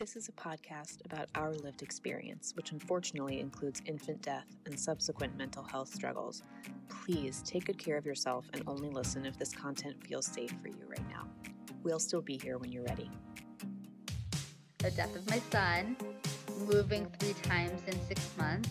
This 0.00 0.16
is 0.16 0.30
a 0.30 0.32
podcast 0.32 1.04
about 1.04 1.28
our 1.34 1.52
lived 1.52 1.82
experience, 1.82 2.54
which 2.56 2.72
unfortunately 2.72 3.38
includes 3.38 3.82
infant 3.84 4.22
death 4.22 4.46
and 4.64 4.80
subsequent 4.80 5.36
mental 5.36 5.62
health 5.62 5.92
struggles. 5.92 6.42
Please 6.88 7.42
take 7.44 7.66
good 7.66 7.76
care 7.76 7.98
of 7.98 8.06
yourself 8.06 8.46
and 8.54 8.62
only 8.66 8.88
listen 8.88 9.26
if 9.26 9.38
this 9.38 9.52
content 9.52 10.02
feels 10.02 10.24
safe 10.24 10.54
for 10.62 10.68
you 10.68 10.86
right 10.88 11.06
now. 11.10 11.28
We'll 11.82 11.98
still 11.98 12.22
be 12.22 12.38
here 12.42 12.56
when 12.56 12.72
you're 12.72 12.84
ready. 12.84 13.10
The 14.78 14.90
death 14.92 15.14
of 15.14 15.28
my 15.28 15.38
son, 15.50 15.98
moving 16.60 17.06
three 17.18 17.34
times 17.42 17.82
in 17.86 17.92
six 18.08 18.26
months, 18.38 18.70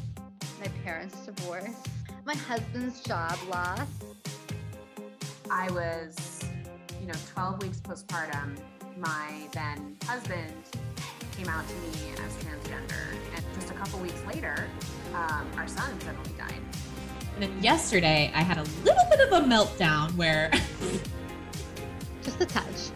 my 0.60 0.68
parents' 0.84 1.28
divorce, 1.28 1.76
my 2.26 2.36
husband's 2.38 3.04
job 3.04 3.38
loss. 3.48 3.88
I 5.52 5.70
was, 5.74 6.44
you 7.00 7.06
know, 7.06 7.20
12 7.34 7.62
weeks 7.62 7.82
postpartum. 7.82 8.58
My 8.98 9.48
then 9.54 9.96
husband 10.06 10.66
came 11.40 11.48
out 11.48 11.66
to 11.70 11.76
me 11.76 12.12
as 12.26 12.36
transgender. 12.44 13.16
And 13.34 13.46
just 13.56 13.72
a 13.72 13.74
couple 13.74 14.00
weeks 14.00 14.22
later, 14.28 14.68
um, 15.14 15.50
our 15.56 15.70
son 15.70 15.98
suddenly 16.02 16.32
died. 16.38 16.62
And 17.36 17.44
then 17.44 17.64
yesterday, 17.64 18.30
I 18.36 18.42
had 18.42 18.58
a 18.58 18.64
little 18.84 19.04
bit 19.10 19.22
of 19.22 19.32
a 19.32 19.46
meltdown 19.48 20.14
where. 20.18 20.52
just 22.24 22.42
a 22.42 22.46
touch. 22.46 22.90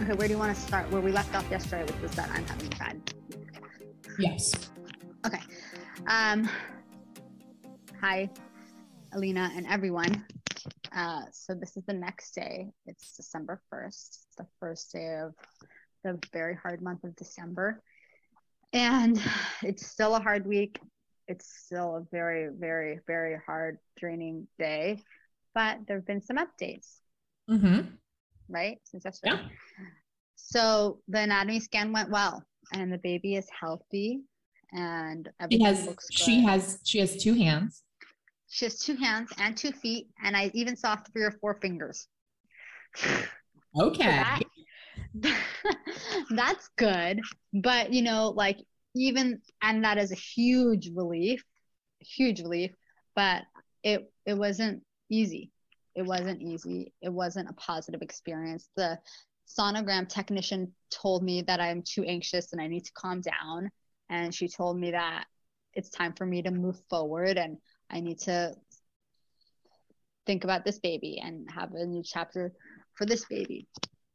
Okay, 0.00 0.12
where 0.12 0.28
do 0.28 0.34
you 0.34 0.38
want 0.38 0.54
to 0.54 0.62
start? 0.62 0.88
Where 0.92 1.00
we 1.00 1.10
left 1.10 1.34
off 1.34 1.50
yesterday, 1.50 1.82
which 1.90 2.00
was 2.00 2.12
that 2.12 2.30
I'm 2.30 2.46
having 2.46 2.72
a 2.72 2.76
bad. 2.76 3.14
Yes. 4.20 4.70
Okay. 5.26 5.40
Um. 6.06 6.48
Hi, 8.00 8.30
Alina 9.12 9.50
and 9.56 9.66
everyone. 9.66 10.24
Uh, 10.94 11.22
so 11.32 11.52
this 11.54 11.76
is 11.76 11.82
the 11.86 11.92
next 11.92 12.32
day. 12.36 12.70
It's 12.86 13.16
December 13.16 13.60
1st, 13.72 13.86
It's 13.86 14.26
the 14.36 14.46
first 14.60 14.92
day 14.92 15.16
of 15.16 15.34
the 16.04 16.18
very 16.32 16.54
hard 16.54 16.82
month 16.82 17.04
of 17.04 17.16
December. 17.16 17.82
And 18.72 19.20
it's 19.62 19.86
still 19.86 20.14
a 20.14 20.20
hard 20.20 20.46
week. 20.46 20.80
It's 21.26 21.46
still 21.64 21.96
a 21.96 22.04
very, 22.10 22.48
very, 22.56 23.00
very 23.06 23.38
hard, 23.44 23.78
draining 23.98 24.46
day. 24.58 25.02
But 25.54 25.80
there 25.86 25.96
have 25.96 26.06
been 26.06 26.22
some 26.22 26.36
updates. 26.38 27.00
Mm-hmm. 27.50 27.88
Right? 28.48 28.78
Since 28.84 29.04
yesterday. 29.04 29.36
Yeah. 29.36 29.48
So 30.36 31.00
the 31.08 31.20
anatomy 31.20 31.60
scan 31.60 31.92
went 31.92 32.10
well 32.10 32.42
and 32.72 32.92
the 32.92 32.98
baby 32.98 33.36
is 33.36 33.46
healthy 33.60 34.20
and 34.72 35.26
She 35.26 35.44
everything 35.44 35.66
has 35.66 35.86
looks 35.86 36.06
she 36.10 36.42
has 36.42 36.78
she 36.84 36.98
has 37.00 37.16
two 37.16 37.34
hands. 37.34 37.82
she 38.48 38.64
has 38.66 38.78
two 38.78 38.96
hands 38.96 39.30
and 39.38 39.56
two 39.56 39.72
feet 39.72 40.08
and 40.22 40.36
I 40.36 40.50
even 40.54 40.76
saw 40.76 40.96
three 40.96 41.22
or 41.24 41.32
four 41.40 41.58
fingers. 41.60 42.06
Okay. 43.78 44.06
that, 44.06 44.40
that's 46.30 46.68
good. 46.76 47.20
But 47.52 47.92
you 47.92 48.02
know 48.02 48.30
like 48.36 48.58
even 48.94 49.40
and 49.62 49.84
that 49.84 49.98
is 49.98 50.12
a 50.12 50.16
huge 50.16 50.90
relief 50.94 51.42
huge 52.00 52.40
relief 52.40 52.70
but 53.14 53.42
it 53.82 54.10
it 54.26 54.34
wasn't 54.34 54.82
easy. 55.10 55.50
It 55.94 56.02
wasn't 56.02 56.40
easy. 56.40 56.92
It 57.02 57.12
wasn't 57.12 57.50
a 57.50 57.54
positive 57.54 58.02
experience. 58.02 58.68
The 58.76 58.98
sonogram 59.48 60.08
technician 60.08 60.72
told 60.90 61.24
me 61.24 61.42
that 61.42 61.58
i'm 61.58 61.82
too 61.82 62.04
anxious 62.04 62.52
and 62.52 62.60
i 62.60 62.66
need 62.66 62.84
to 62.84 62.92
calm 62.92 63.20
down. 63.20 63.70
And 64.10 64.34
she 64.34 64.48
told 64.48 64.78
me 64.78 64.92
that 64.92 65.24
it's 65.74 65.90
time 65.90 66.12
for 66.12 66.26
me 66.26 66.42
to 66.42 66.50
move 66.50 66.80
forward 66.90 67.38
and 67.38 67.56
i 67.90 68.00
need 68.00 68.18
to 68.20 68.54
think 70.26 70.44
about 70.44 70.64
this 70.64 70.78
baby 70.78 71.20
and 71.24 71.50
have 71.50 71.72
a 71.72 71.86
new 71.86 72.02
chapter 72.04 72.52
for 72.94 73.06
this 73.06 73.24
baby 73.24 73.66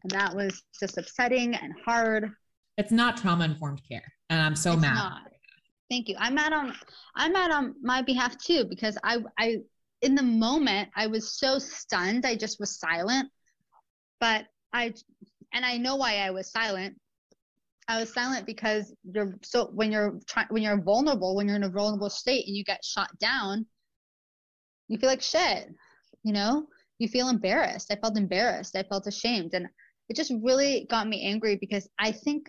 and 0.04 0.12
that 0.12 0.36
was 0.36 0.64
just 0.80 0.98
upsetting 0.98 1.56
and 1.56 1.73
hard. 1.86 2.32
It's 2.78 2.92
not 2.92 3.18
trauma 3.18 3.46
informed 3.46 3.82
care. 3.88 4.04
And 4.30 4.42
I'm 4.42 4.56
so 4.56 4.73
It's 4.73 4.82
mad. 4.82 4.96
not. 4.96 5.22
Thank 5.90 6.09
you. 6.09 6.16
I'm 6.20 6.36
mad 6.36 6.54
on 6.54 6.73
I'm 7.16 7.34
mad 7.34 7.52
on 7.52 7.76
my 7.82 8.02
behalf 8.02 8.38
too 8.38 8.66
because 8.66 8.98
I 9.04 9.20
I 9.38 9.58
in 10.02 10.16
the 10.16 10.24
moment 10.24 10.90
I 10.96 11.08
was 11.08 11.38
so 11.38 11.59
stunned 11.59 12.25
I 12.25 12.36
just 12.36 12.59
was 12.59 12.80
silent. 12.80 13.30
But 14.19 14.46
I 14.74 14.94
and 15.53 15.66
I 15.66 15.78
know 15.78 15.96
why 15.96 16.18
I 16.18 16.31
was 16.31 16.52
silent. 16.52 17.00
I 17.88 18.00
was 18.00 18.13
silent 18.13 18.46
because 18.46 18.94
you're 19.03 19.36
so 19.44 19.69
when 19.74 19.92
you're 19.92 20.19
trying 20.28 20.47
when 20.50 20.63
you're 20.63 20.81
vulnerable 20.81 21.36
when 21.36 21.47
you're 21.47 21.58
in 21.58 21.63
a 21.63 21.69
vulnerable 21.69 22.09
state 22.09 22.47
and 22.47 22.56
you 22.56 22.63
get 22.63 22.84
shot 22.84 23.09
down, 23.19 23.66
you 24.88 24.97
feel 24.97 25.09
like 25.09 25.22
shit. 25.22 25.69
You 26.24 26.34
know, 26.34 26.66
you 26.97 27.08
feel 27.08 27.30
embarrassed. 27.30 27.92
I 27.92 27.97
felt 27.97 28.18
embarrassed. 28.18 28.75
I 28.75 28.84
felt 28.84 29.06
ashamed, 29.06 29.53
and 29.53 29.68
it 30.09 30.16
just 30.16 30.34
really 30.41 30.86
got 30.90 31.08
me 31.08 31.25
angry 31.25 31.58
because 31.59 31.88
I 32.00 32.12
think 32.12 32.47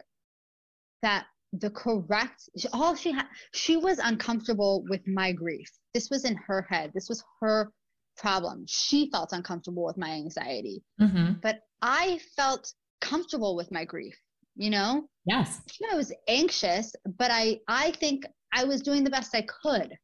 that 1.03 1.27
the 1.53 1.71
correct 1.71 2.49
all 2.73 2.97
she 2.97 3.13
had 3.13 3.27
she 3.53 3.77
was 3.77 3.99
uncomfortable 3.99 4.85
with 4.89 5.01
my 5.07 5.31
grief. 5.33 5.71
This 5.93 6.11
was 6.11 6.25
in 6.25 6.35
her 6.37 6.67
head. 6.69 6.91
This 6.95 7.09
was 7.09 7.23
her 7.41 7.71
problem. 8.17 8.65
She 8.67 9.09
felt 9.13 9.33
uncomfortable 9.33 9.85
with 9.85 9.97
my 9.97 10.11
anxiety, 10.13 10.83
Mm-hmm. 11.01 11.35
but 11.43 11.61
I 11.83 12.19
felt 12.37 12.73
comfortable 13.01 13.55
with 13.57 13.71
my 13.71 13.85
grief. 13.85 14.17
You 14.57 14.71
know, 14.71 15.09
Yes. 15.27 15.61
I 15.93 15.97
was 15.97 16.13
anxious, 16.29 16.95
but 17.19 17.31
I 17.31 17.59
I 17.69 17.91
think 17.93 18.25
I 18.53 18.65
was 18.65 18.83
doing 18.83 19.05
the 19.05 19.11
best 19.11 19.35
I 19.35 19.43
could. 19.63 19.95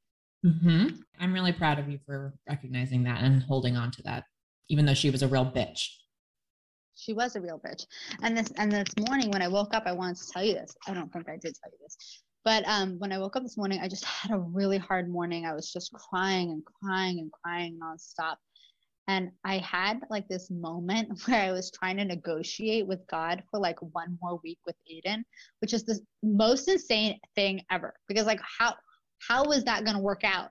Mm-hmm. 0.44 0.86
I'm 1.20 1.32
really 1.32 1.52
proud 1.52 1.78
of 1.78 1.88
you 1.88 1.98
for 2.06 2.34
recognizing 2.48 3.04
that 3.04 3.22
and 3.22 3.42
holding 3.42 3.76
on 3.76 3.90
to 3.92 4.02
that, 4.04 4.24
even 4.68 4.86
though 4.86 4.94
she 4.94 5.10
was 5.10 5.22
a 5.22 5.28
real 5.28 5.44
bitch. 5.46 5.86
She 7.00 7.14
was 7.14 7.34
a 7.34 7.40
real 7.40 7.58
bitch. 7.58 7.86
And 8.22 8.36
this 8.36 8.50
and 8.56 8.70
this 8.70 8.94
morning 9.08 9.30
when 9.30 9.42
I 9.42 9.48
woke 9.48 9.74
up, 9.74 9.84
I 9.86 9.92
wanted 9.92 10.18
to 10.18 10.26
tell 10.32 10.44
you 10.44 10.54
this. 10.54 10.74
I 10.86 10.92
don't 10.92 11.10
think 11.12 11.28
I 11.28 11.36
did 11.36 11.54
tell 11.54 11.72
you 11.72 11.78
this. 11.82 11.96
But 12.44 12.64
um, 12.66 12.98
when 12.98 13.12
I 13.12 13.18
woke 13.18 13.36
up 13.36 13.42
this 13.42 13.56
morning, 13.56 13.80
I 13.82 13.88
just 13.88 14.04
had 14.04 14.32
a 14.32 14.38
really 14.38 14.78
hard 14.78 15.10
morning. 15.10 15.46
I 15.46 15.54
was 15.54 15.72
just 15.72 15.92
crying 15.92 16.50
and 16.50 16.62
crying 16.64 17.18
and 17.18 17.30
crying 17.32 17.78
nonstop. 17.82 18.36
And 19.08 19.30
I 19.44 19.58
had 19.58 20.00
like 20.10 20.28
this 20.28 20.50
moment 20.50 21.20
where 21.26 21.42
I 21.42 21.52
was 21.52 21.70
trying 21.70 21.96
to 21.96 22.04
negotiate 22.04 22.86
with 22.86 23.00
God 23.10 23.42
for 23.50 23.58
like 23.58 23.80
one 23.80 24.18
more 24.22 24.38
week 24.44 24.58
with 24.66 24.76
Aiden, 24.90 25.22
which 25.60 25.72
is 25.72 25.84
the 25.84 25.98
most 26.22 26.68
insane 26.68 27.18
thing 27.34 27.62
ever. 27.70 27.94
Because 28.08 28.26
like 28.26 28.40
how 28.58 28.74
how 29.26 29.44
was 29.44 29.64
that 29.64 29.84
gonna 29.84 30.00
work 30.00 30.22
out? 30.24 30.50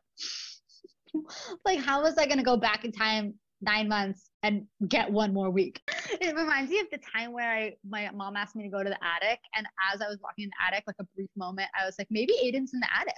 like 1.66 1.80
how 1.80 2.02
was 2.02 2.18
I 2.18 2.26
gonna 2.26 2.44
go 2.44 2.58
back 2.58 2.86
in 2.86 2.92
time 2.92 3.36
nine 3.62 3.88
months 3.88 4.32
and 4.44 4.66
get 4.88 5.12
one 5.12 5.34
more 5.34 5.50
week? 5.50 5.82
It 6.22 6.36
reminds 6.36 6.72
me 6.72 6.80
of 6.80 6.88
the 6.92 6.98
time 6.98 7.32
where 7.34 7.52
I 7.52 7.76
my 7.88 8.10
mom 8.12 8.36
asked 8.36 8.56
me 8.56 8.64
to 8.64 8.70
go 8.70 8.84
to 8.84 8.90
the 8.90 8.98
attic, 9.04 9.40
and 9.56 9.68
as 9.94 10.02
I 10.02 10.08
was 10.08 10.18
walking 10.24 10.46
in 10.46 10.50
the 10.50 10.66
attic, 10.68 10.84
like 10.88 10.96
a 11.00 11.06
brief 11.16 11.30
moment, 11.38 11.70
I 11.80 11.86
was 11.86 11.96
like, 12.00 12.08
maybe 12.10 12.34
Aiden's 12.44 12.74
in 12.74 12.80
the 12.80 12.88
attic. 12.92 13.14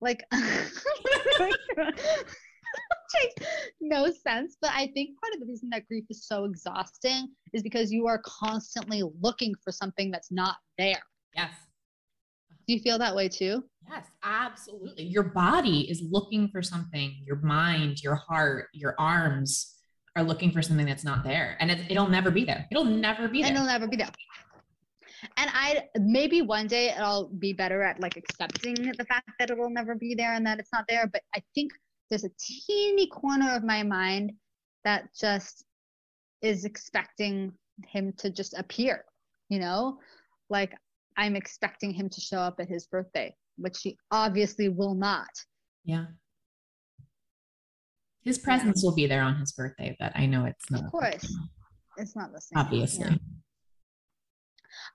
Like 0.00 0.24
makes 3.20 3.34
no 3.80 4.10
sense. 4.10 4.56
But 4.60 4.70
I 4.74 4.88
think 4.88 5.18
part 5.20 5.34
of 5.34 5.40
the 5.40 5.46
reason 5.46 5.68
that 5.70 5.86
grief 5.86 6.04
is 6.10 6.26
so 6.26 6.44
exhausting 6.44 7.28
is 7.52 7.62
because 7.62 7.92
you 7.92 8.06
are 8.06 8.20
constantly 8.24 9.02
looking 9.20 9.54
for 9.62 9.72
something 9.72 10.10
that's 10.10 10.30
not 10.30 10.56
there. 10.78 11.02
Yes. 11.34 11.50
Do 12.66 12.74
you 12.74 12.80
feel 12.80 12.98
that 12.98 13.14
way 13.14 13.28
too? 13.28 13.64
Yes, 13.88 14.06
absolutely. 14.22 15.04
Your 15.04 15.22
body 15.22 15.90
is 15.90 16.02
looking 16.02 16.48
for 16.48 16.62
something. 16.62 17.14
Your 17.24 17.36
mind, 17.36 18.02
your 18.02 18.16
heart, 18.16 18.68
your 18.72 18.94
arms 18.98 19.76
are 20.16 20.22
looking 20.22 20.50
for 20.50 20.62
something 20.62 20.86
that's 20.86 21.04
not 21.04 21.22
there. 21.22 21.56
And 21.60 21.70
it, 21.70 21.90
it'll 21.90 22.08
never 22.08 22.30
be 22.30 22.44
there. 22.44 22.66
It'll 22.70 22.84
never 22.84 23.28
be 23.28 23.42
there. 23.42 23.48
and 23.48 23.56
it'll 23.56 23.68
never 23.68 23.86
be 23.86 23.96
there. 23.96 24.10
And 25.36 25.50
I 25.52 25.84
maybe 25.98 26.42
one 26.42 26.66
day 26.66 26.92
I'll 26.92 27.28
be 27.28 27.52
better 27.52 27.82
at 27.82 28.00
like 28.00 28.16
accepting 28.16 28.74
the 28.74 29.04
fact 29.04 29.30
that 29.38 29.50
it'll 29.50 29.70
never 29.70 29.94
be 29.94 30.14
there 30.14 30.34
and 30.34 30.46
that 30.46 30.58
it's 30.58 30.72
not 30.72 30.84
there. 30.88 31.06
But 31.06 31.22
I 31.34 31.42
think 31.54 31.72
there's 32.10 32.24
a 32.24 32.30
teeny 32.38 33.08
corner 33.08 33.54
of 33.54 33.64
my 33.64 33.82
mind 33.82 34.32
that 34.84 35.08
just 35.18 35.64
is 36.42 36.64
expecting 36.64 37.52
him 37.86 38.12
to 38.18 38.30
just 38.30 38.54
appear, 38.58 39.04
you 39.48 39.58
know? 39.58 39.98
Like 40.48 40.74
I'm 41.16 41.34
expecting 41.36 41.92
him 41.92 42.08
to 42.10 42.20
show 42.20 42.38
up 42.38 42.60
at 42.60 42.68
his 42.68 42.86
birthday, 42.86 43.34
which 43.56 43.76
she 43.76 43.96
obviously 44.10 44.68
will 44.68 44.94
not. 44.94 45.28
Yeah. 45.84 46.06
His 48.22 48.38
presence 48.38 48.82
will 48.82 48.94
be 48.94 49.06
there 49.06 49.22
on 49.22 49.36
his 49.36 49.52
birthday, 49.52 49.96
but 50.00 50.12
I 50.16 50.26
know 50.26 50.46
it's 50.46 50.70
not. 50.70 50.84
Of 50.84 50.90
course. 50.90 51.36
It's 51.96 52.16
not 52.16 52.32
the 52.32 52.40
same. 52.40 52.58
Obviously. 52.58 53.06
Yeah. 53.08 53.16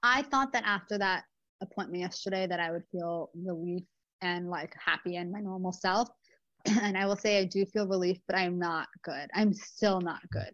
I 0.03 0.21
thought 0.23 0.51
that 0.53 0.63
after 0.65 0.97
that 0.97 1.23
appointment 1.61 2.01
yesterday 2.01 2.47
that 2.47 2.59
I 2.59 2.71
would 2.71 2.83
feel 2.91 3.29
relief 3.35 3.83
and 4.21 4.49
like 4.49 4.75
happy 4.83 5.15
and 5.15 5.31
my 5.31 5.39
normal 5.39 5.71
self. 5.71 6.09
And 6.81 6.95
I 6.95 7.07
will 7.07 7.15
say 7.15 7.39
I 7.39 7.45
do 7.45 7.65
feel 7.65 7.87
relief, 7.87 8.17
but 8.27 8.37
I'm 8.37 8.59
not 8.59 8.87
good. 9.03 9.29
I'm 9.33 9.51
still 9.51 9.99
not 9.99 10.21
good. 10.29 10.51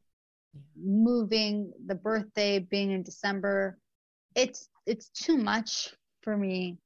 Moving, 0.81 1.73
the 1.85 1.95
birthday 1.95 2.59
being 2.59 2.91
in 2.91 3.03
December, 3.03 3.77
it's 4.33 4.69
it's 4.85 5.09
too 5.09 5.37
much 5.37 5.93
for 6.21 6.37
me. 6.37 6.77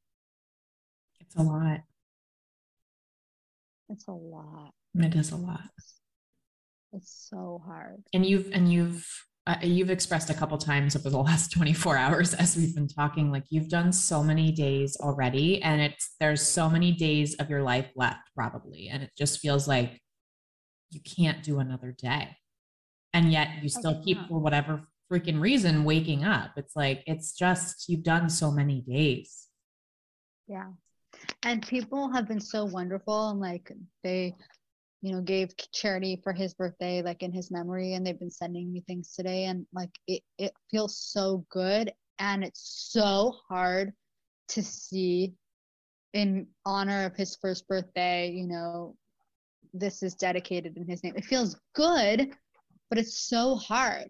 It's 1.32 1.40
a 1.40 1.44
lot. 1.44 1.80
It's 3.90 4.08
a 4.08 4.12
lot. 4.12 4.72
It 4.96 5.16
is 5.16 5.32
a 5.32 5.38
lot. 5.38 5.62
It's 6.92 7.28
so 7.30 7.62
hard. 7.66 8.04
And 8.14 8.26
you've 8.26 8.50
and 8.52 8.72
you've 8.72 9.08
uh, 9.48 9.56
you've 9.64 9.90
expressed 9.90 10.30
a 10.30 10.34
couple 10.34 10.58
times 10.58 10.94
over 10.98 11.10
the 11.10 11.18
last 11.22 11.54
24 11.54 11.96
hours 11.96 12.34
as 12.34 12.58
we've 12.58 12.76
been 12.76 12.90
talking 12.90 13.32
like 13.32 13.46
you've 13.50 13.70
done 13.70 13.94
so 13.94 14.22
many 14.22 14.52
days 14.52 14.98
already 15.00 15.64
and 15.64 15.82
it's 15.82 16.16
there's 16.20 16.46
so 16.46 16.70
many 16.70 16.92
days 16.92 17.34
of 17.36 17.50
your 17.50 17.64
life 17.64 17.90
left 17.96 18.30
probably 18.36 18.90
and 18.90 19.02
it 19.02 19.12
just 19.18 19.40
feels 19.40 19.68
like 19.68 20.00
you 20.92 21.00
can't 21.00 21.44
do 21.44 21.60
another 21.60 21.96
day 21.98 22.36
and 23.14 23.32
yet 23.32 23.64
you 23.64 23.70
still 23.70 24.04
keep 24.04 24.18
for 24.28 24.38
whatever 24.38 24.82
freaking 25.12 25.42
reason 25.42 25.84
waking 25.86 26.24
up 26.24 26.52
it's 26.56 26.76
like 26.76 27.02
it's 27.08 27.32
just 27.34 27.86
you've 27.90 28.04
done 28.04 28.30
so 28.30 28.52
many 28.52 28.82
days 28.82 29.48
yeah 30.48 30.68
and 31.44 31.66
people 31.68 32.12
have 32.12 32.28
been 32.28 32.40
so 32.40 32.66
wonderful 32.66 33.30
and 33.30 33.40
like 33.40 33.72
they 34.04 34.36
you 35.02 35.12
know 35.12 35.22
gave 35.22 35.50
charity 35.74 36.20
for 36.24 36.32
his 36.32 36.54
birthday 36.54 37.02
like 37.02 37.24
in 37.24 37.32
his 37.32 37.52
memory 37.52 37.94
and 37.94 38.06
they've 38.06 38.20
been 38.20 38.32
sending 38.32 38.72
me 38.72 38.84
things 38.88 39.14
today. 39.14 39.46
And 39.46 39.66
like 39.74 39.90
it, 40.08 40.22
it 40.38 40.54
feels 40.70 40.98
so 40.98 41.46
good. 41.50 41.92
And 42.20 42.44
it's 42.44 42.90
so 42.92 43.34
hard 43.50 43.94
to 44.50 44.62
see 44.62 45.34
in 46.14 46.46
honor 46.66 47.06
of 47.06 47.16
his 47.16 47.38
first 47.42 47.68
birthday 47.68 48.30
you 48.30 48.46
know 48.46 48.96
this 49.74 50.04
is 50.04 50.14
dedicated 50.16 50.76
in 50.78 50.88
his 50.88 51.04
name. 51.04 51.14
It 51.16 51.26
feels 51.26 51.60
good 51.74 52.34
but 52.90 53.00
it's 53.00 53.30
so 53.30 53.56
hard. 53.56 54.10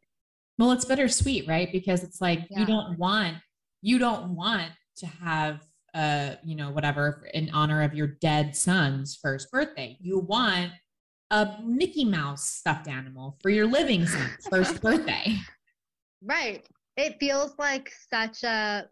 Well 0.57 0.71
it's 0.71 0.85
bittersweet 0.85 1.47
right? 1.47 1.71
Because 1.71 2.03
it's 2.03 2.19
like 2.19 2.41
yeah. 2.49 2.59
you 2.59 2.65
don't 2.65 2.97
want 2.97 3.37
you 3.81 3.97
don't 3.97 4.35
want 4.35 4.71
to 4.97 5.05
have 5.05 5.61
uh 5.93 6.35
you 6.43 6.55
know 6.55 6.71
whatever 6.71 7.27
in 7.33 7.49
honor 7.53 7.81
of 7.83 7.93
your 7.93 8.07
dead 8.07 8.55
son's 8.55 9.15
first 9.21 9.51
birthday 9.51 9.97
you 9.99 10.19
want 10.19 10.71
a 11.31 11.57
Mickey 11.63 12.03
Mouse 12.05 12.47
stuffed 12.49 12.87
animal 12.87 13.37
for 13.41 13.49
your 13.49 13.65
living 13.65 14.05
son's 14.05 14.47
first 14.49 14.81
birthday. 14.81 15.37
Right. 16.21 16.63
It 16.97 17.15
feels 17.19 17.53
like 17.57 17.89
such 18.13 18.43
a 18.43 18.89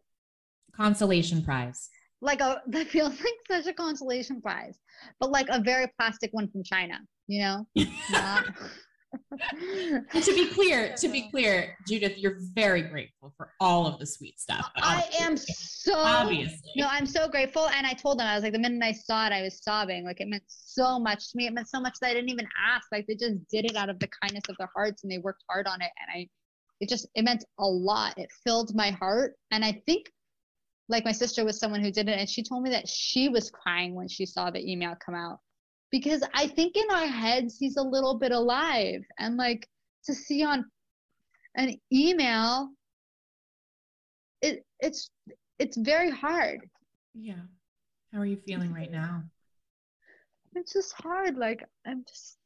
consolation 0.76 1.44
prize. 1.44 1.90
Like 2.22 2.42
a 2.42 2.62
that 2.68 2.88
feels 2.88 3.20
like 3.20 3.40
such 3.52 3.68
a 3.68 3.74
consolation 3.74 4.42
prize, 4.42 4.80
but 5.20 5.32
like 5.32 5.48
a 5.50 5.62
very 5.62 5.88
plastic 6.00 6.32
one 6.34 6.50
from 6.50 6.64
China, 6.64 7.00
you 7.28 7.42
know? 7.42 7.68
Not 8.12 8.46
to 10.22 10.34
be 10.34 10.48
clear, 10.50 10.96
to 10.98 11.08
be 11.08 11.30
clear, 11.32 11.78
Judith, 11.88 12.18
you're 12.18 12.38
very 12.54 12.82
grateful 12.82 13.34
for 13.38 13.54
all 13.60 13.88
of 13.88 14.00
the 14.00 14.06
sweet 14.06 14.40
stuff. 14.40 14.70
I 14.78 15.04
am 15.20 15.38
so 15.38 15.94
obviously. 15.96 16.72
No, 16.76 16.88
I'm 16.90 17.06
so 17.06 17.28
grateful. 17.28 17.68
And 17.70 17.86
I 17.86 17.94
told 17.94 18.20
them, 18.20 18.28
I 18.28 18.36
was 18.36 18.44
like, 18.44 18.54
the 18.54 18.60
minute 18.60 18.84
I 18.84 18.92
saw 18.92 19.28
it, 19.28 19.34
I 19.34 19.42
was 19.42 19.62
sobbing. 19.64 20.06
Like 20.06 20.22
it 20.22 20.28
meant 20.28 20.44
so 20.48 21.00
much 21.00 21.32
to 21.32 21.38
me. 21.38 21.48
It 21.48 21.54
meant 21.54 21.70
so 21.70 21.80
much 21.80 21.98
that 22.02 22.10
I 22.10 22.14
didn't 22.14 22.30
even 22.30 22.48
ask. 22.64 22.88
Like 22.92 23.06
they 23.08 23.16
just 23.16 23.36
did 23.50 23.66
it 23.66 23.76
out 23.76 23.90
of 23.90 24.00
the 24.00 24.10
kindness 24.22 24.44
of 24.50 24.58
their 24.58 24.70
hearts 24.74 25.04
and 25.04 25.12
they 25.12 25.20
worked 25.20 25.44
hard 25.50 25.68
on 25.68 25.82
it. 25.82 25.92
And 26.00 26.22
I 26.22 26.30
it 26.80 26.90
just 26.90 27.08
it 27.16 27.24
meant 27.24 27.44
a 27.60 27.66
lot. 27.66 28.18
It 28.18 28.30
filled 28.44 28.76
my 28.76 28.92
heart. 28.92 29.34
And 29.52 29.64
I 29.66 29.82
think 29.86 30.12
like 30.88 31.06
my 31.06 31.12
sister 31.12 31.46
was 31.46 31.60
someone 31.60 31.84
who 31.84 31.92
did 31.92 32.10
it 32.10 32.18
and 32.18 32.30
she 32.30 32.44
told 32.44 32.64
me 32.64 32.70
that 32.72 32.88
she 32.88 33.30
was 33.30 33.52
crying 33.52 33.96
when 33.96 34.08
she 34.08 34.26
saw 34.26 34.50
the 34.50 34.72
email 34.72 34.96
come 35.04 35.16
out 35.16 35.40
because 35.92 36.24
I 36.34 36.48
think 36.48 36.76
in 36.76 36.90
our 36.92 37.08
heads 37.08 37.58
he's 37.58 37.78
a 37.78 37.84
little 37.84 38.18
bit 38.18 38.32
alive 38.32 39.02
and 39.18 39.38
like 39.38 39.68
to 40.06 40.14
see 40.14 40.44
on 40.44 40.66
an 41.56 41.76
email 41.92 42.70
it 44.42 44.64
it's 44.80 45.10
it's 45.58 45.78
very 45.78 46.10
hard. 46.10 46.62
Yeah. 47.14 47.42
How 48.14 48.20
are 48.20 48.26
you 48.26 48.38
feeling 48.48 48.74
right 48.74 48.92
now? 48.92 49.24
It's 50.56 50.74
just 50.74 50.94
hard. 50.94 51.38
Like 51.38 51.64
I'm 51.86 52.04
just 52.08 52.38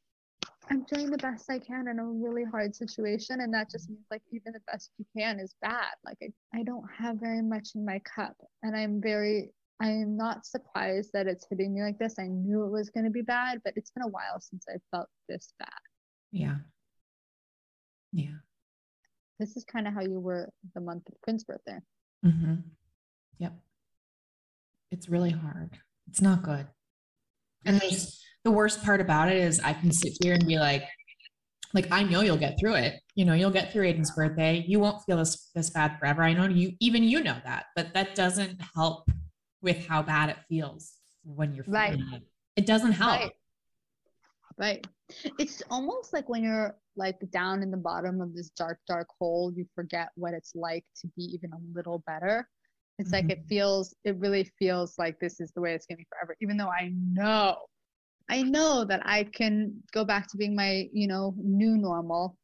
I'm 0.70 0.84
doing 0.84 1.10
the 1.10 1.18
best 1.18 1.50
I 1.50 1.58
can 1.58 1.88
in 1.88 1.98
a 1.98 2.04
really 2.04 2.44
hard 2.44 2.74
situation. 2.74 3.40
And 3.40 3.52
that 3.54 3.70
just 3.70 3.88
means 3.88 4.04
like 4.10 4.22
even 4.32 4.52
the 4.52 4.60
best 4.70 4.90
you 4.98 5.04
can 5.16 5.38
is 5.38 5.54
bad. 5.60 5.92
Like 6.04 6.18
I, 6.22 6.58
I 6.58 6.62
don't 6.62 6.86
have 6.96 7.16
very 7.16 7.42
much 7.42 7.70
in 7.74 7.84
my 7.84 8.00
cup. 8.00 8.36
And 8.62 8.74
I'm 8.74 9.00
very 9.00 9.50
I 9.80 9.88
am 9.88 10.16
not 10.16 10.46
surprised 10.46 11.10
that 11.14 11.26
it's 11.26 11.46
hitting 11.50 11.74
me 11.74 11.82
like 11.82 11.98
this. 11.98 12.14
I 12.18 12.28
knew 12.28 12.64
it 12.64 12.70
was 12.70 12.90
going 12.90 13.04
to 13.04 13.10
be 13.10 13.22
bad, 13.22 13.60
but 13.64 13.74
it's 13.76 13.90
been 13.90 14.04
a 14.04 14.08
while 14.08 14.40
since 14.40 14.64
I 14.68 14.78
felt 14.90 15.08
this 15.28 15.52
bad. 15.58 15.68
Yeah. 16.30 16.56
Yeah. 18.12 18.36
This 19.40 19.56
is 19.56 19.64
kind 19.64 19.88
of 19.88 19.94
how 19.94 20.02
you 20.02 20.20
were 20.20 20.48
the 20.74 20.80
month 20.80 21.08
of 21.08 21.20
Quinn's 21.22 21.44
birthday. 21.44 21.78
Mm-hmm. 22.24 22.54
Yep. 23.38 23.54
It's 24.92 25.08
really 25.08 25.32
hard. 25.32 25.78
It's 26.08 26.20
not 26.20 26.44
good. 26.44 26.68
And 27.64 27.80
there's 27.80 28.22
the 28.44 28.52
worst 28.52 28.84
part 28.84 29.00
about 29.00 29.28
it 29.28 29.38
is 29.38 29.58
I 29.60 29.72
can 29.72 29.90
sit 29.90 30.12
here 30.22 30.34
and 30.34 30.46
be 30.46 30.58
like, 30.58 30.84
like 31.72 31.88
I 31.90 32.04
know 32.04 32.20
you'll 32.20 32.36
get 32.36 32.58
through 32.60 32.74
it. 32.76 33.00
You 33.16 33.24
know, 33.24 33.34
you'll 33.34 33.50
get 33.50 33.72
through 33.72 33.92
Aiden's 33.92 34.12
birthday. 34.12 34.64
You 34.68 34.78
won't 34.78 35.02
feel 35.04 35.16
this 35.16 35.50
this 35.54 35.70
bad 35.70 35.98
forever. 35.98 36.22
I 36.22 36.32
know 36.32 36.46
you 36.46 36.72
even 36.78 37.02
you 37.02 37.22
know 37.22 37.36
that, 37.44 37.66
but 37.74 37.92
that 37.94 38.14
doesn't 38.14 38.60
help 38.76 39.10
with 39.64 39.86
how 39.86 40.02
bad 40.02 40.28
it 40.28 40.36
feels 40.48 40.92
when 41.24 41.54
you're 41.54 41.64
right. 41.66 41.98
it. 41.98 42.22
It 42.54 42.66
doesn't 42.66 42.92
help. 42.92 43.20
Right. 43.20 43.32
right. 44.58 44.86
It's 45.38 45.62
almost 45.70 46.12
like 46.12 46.28
when 46.28 46.44
you're 46.44 46.76
like 46.96 47.18
down 47.30 47.62
in 47.62 47.70
the 47.70 47.76
bottom 47.76 48.20
of 48.20 48.34
this 48.34 48.50
dark, 48.50 48.78
dark 48.86 49.08
hole, 49.18 49.52
you 49.56 49.66
forget 49.74 50.10
what 50.14 50.34
it's 50.34 50.52
like 50.54 50.84
to 51.00 51.08
be 51.16 51.24
even 51.24 51.52
a 51.52 51.58
little 51.74 52.04
better. 52.06 52.48
It's 52.98 53.10
mm-hmm. 53.10 53.14
like 53.14 53.32
it 53.32 53.40
mm-hmm. 53.40 53.48
feels, 53.48 53.94
it 54.04 54.16
really 54.18 54.44
feels 54.58 54.96
like 54.98 55.18
this 55.18 55.40
is 55.40 55.50
the 55.52 55.60
way 55.60 55.74
it's 55.74 55.86
gonna 55.86 55.98
be 55.98 56.06
forever, 56.10 56.36
even 56.40 56.56
though 56.56 56.68
I 56.68 56.92
know, 56.94 57.56
I 58.28 58.42
know 58.42 58.84
that 58.84 59.02
I 59.04 59.24
can 59.24 59.82
go 59.92 60.04
back 60.04 60.28
to 60.28 60.36
being 60.36 60.54
my, 60.54 60.88
you 60.92 61.08
know, 61.08 61.34
new 61.36 61.76
normal 61.76 62.36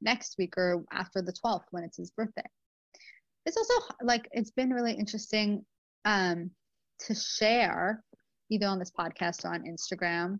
next 0.00 0.36
week 0.38 0.54
or 0.56 0.84
after 0.90 1.22
the 1.22 1.32
12th 1.32 1.64
when 1.70 1.84
it's 1.84 1.98
his 1.98 2.10
birthday. 2.10 2.42
It's 3.46 3.56
also 3.56 3.94
like 4.02 4.28
it's 4.32 4.50
been 4.50 4.70
really 4.70 4.92
interesting 4.92 5.64
um 6.04 6.50
to 7.06 7.14
share 7.14 8.02
either 8.50 8.66
on 8.66 8.78
this 8.78 8.90
podcast 8.90 9.44
or 9.44 9.54
on 9.54 9.64
Instagram. 9.64 10.38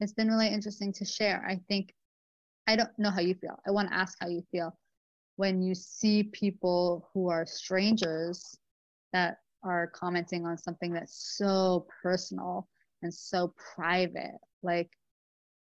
It's 0.00 0.12
been 0.12 0.28
really 0.28 0.48
interesting 0.48 0.92
to 0.94 1.04
share. 1.04 1.44
I 1.48 1.60
think, 1.68 1.94
I 2.66 2.76
don't 2.76 2.90
know 2.98 3.10
how 3.10 3.20
you 3.20 3.34
feel. 3.34 3.58
I 3.66 3.70
want 3.70 3.88
to 3.88 3.94
ask 3.94 4.16
how 4.20 4.28
you 4.28 4.42
feel 4.50 4.76
when 5.36 5.62
you 5.62 5.74
see 5.74 6.24
people 6.24 7.08
who 7.12 7.28
are 7.28 7.46
strangers 7.46 8.56
that 9.12 9.38
are 9.62 9.86
commenting 9.88 10.46
on 10.46 10.58
something 10.58 10.92
that's 10.92 11.36
so 11.36 11.86
personal 12.02 12.68
and 13.02 13.12
so 13.12 13.54
private. 13.74 14.38
Like, 14.62 14.90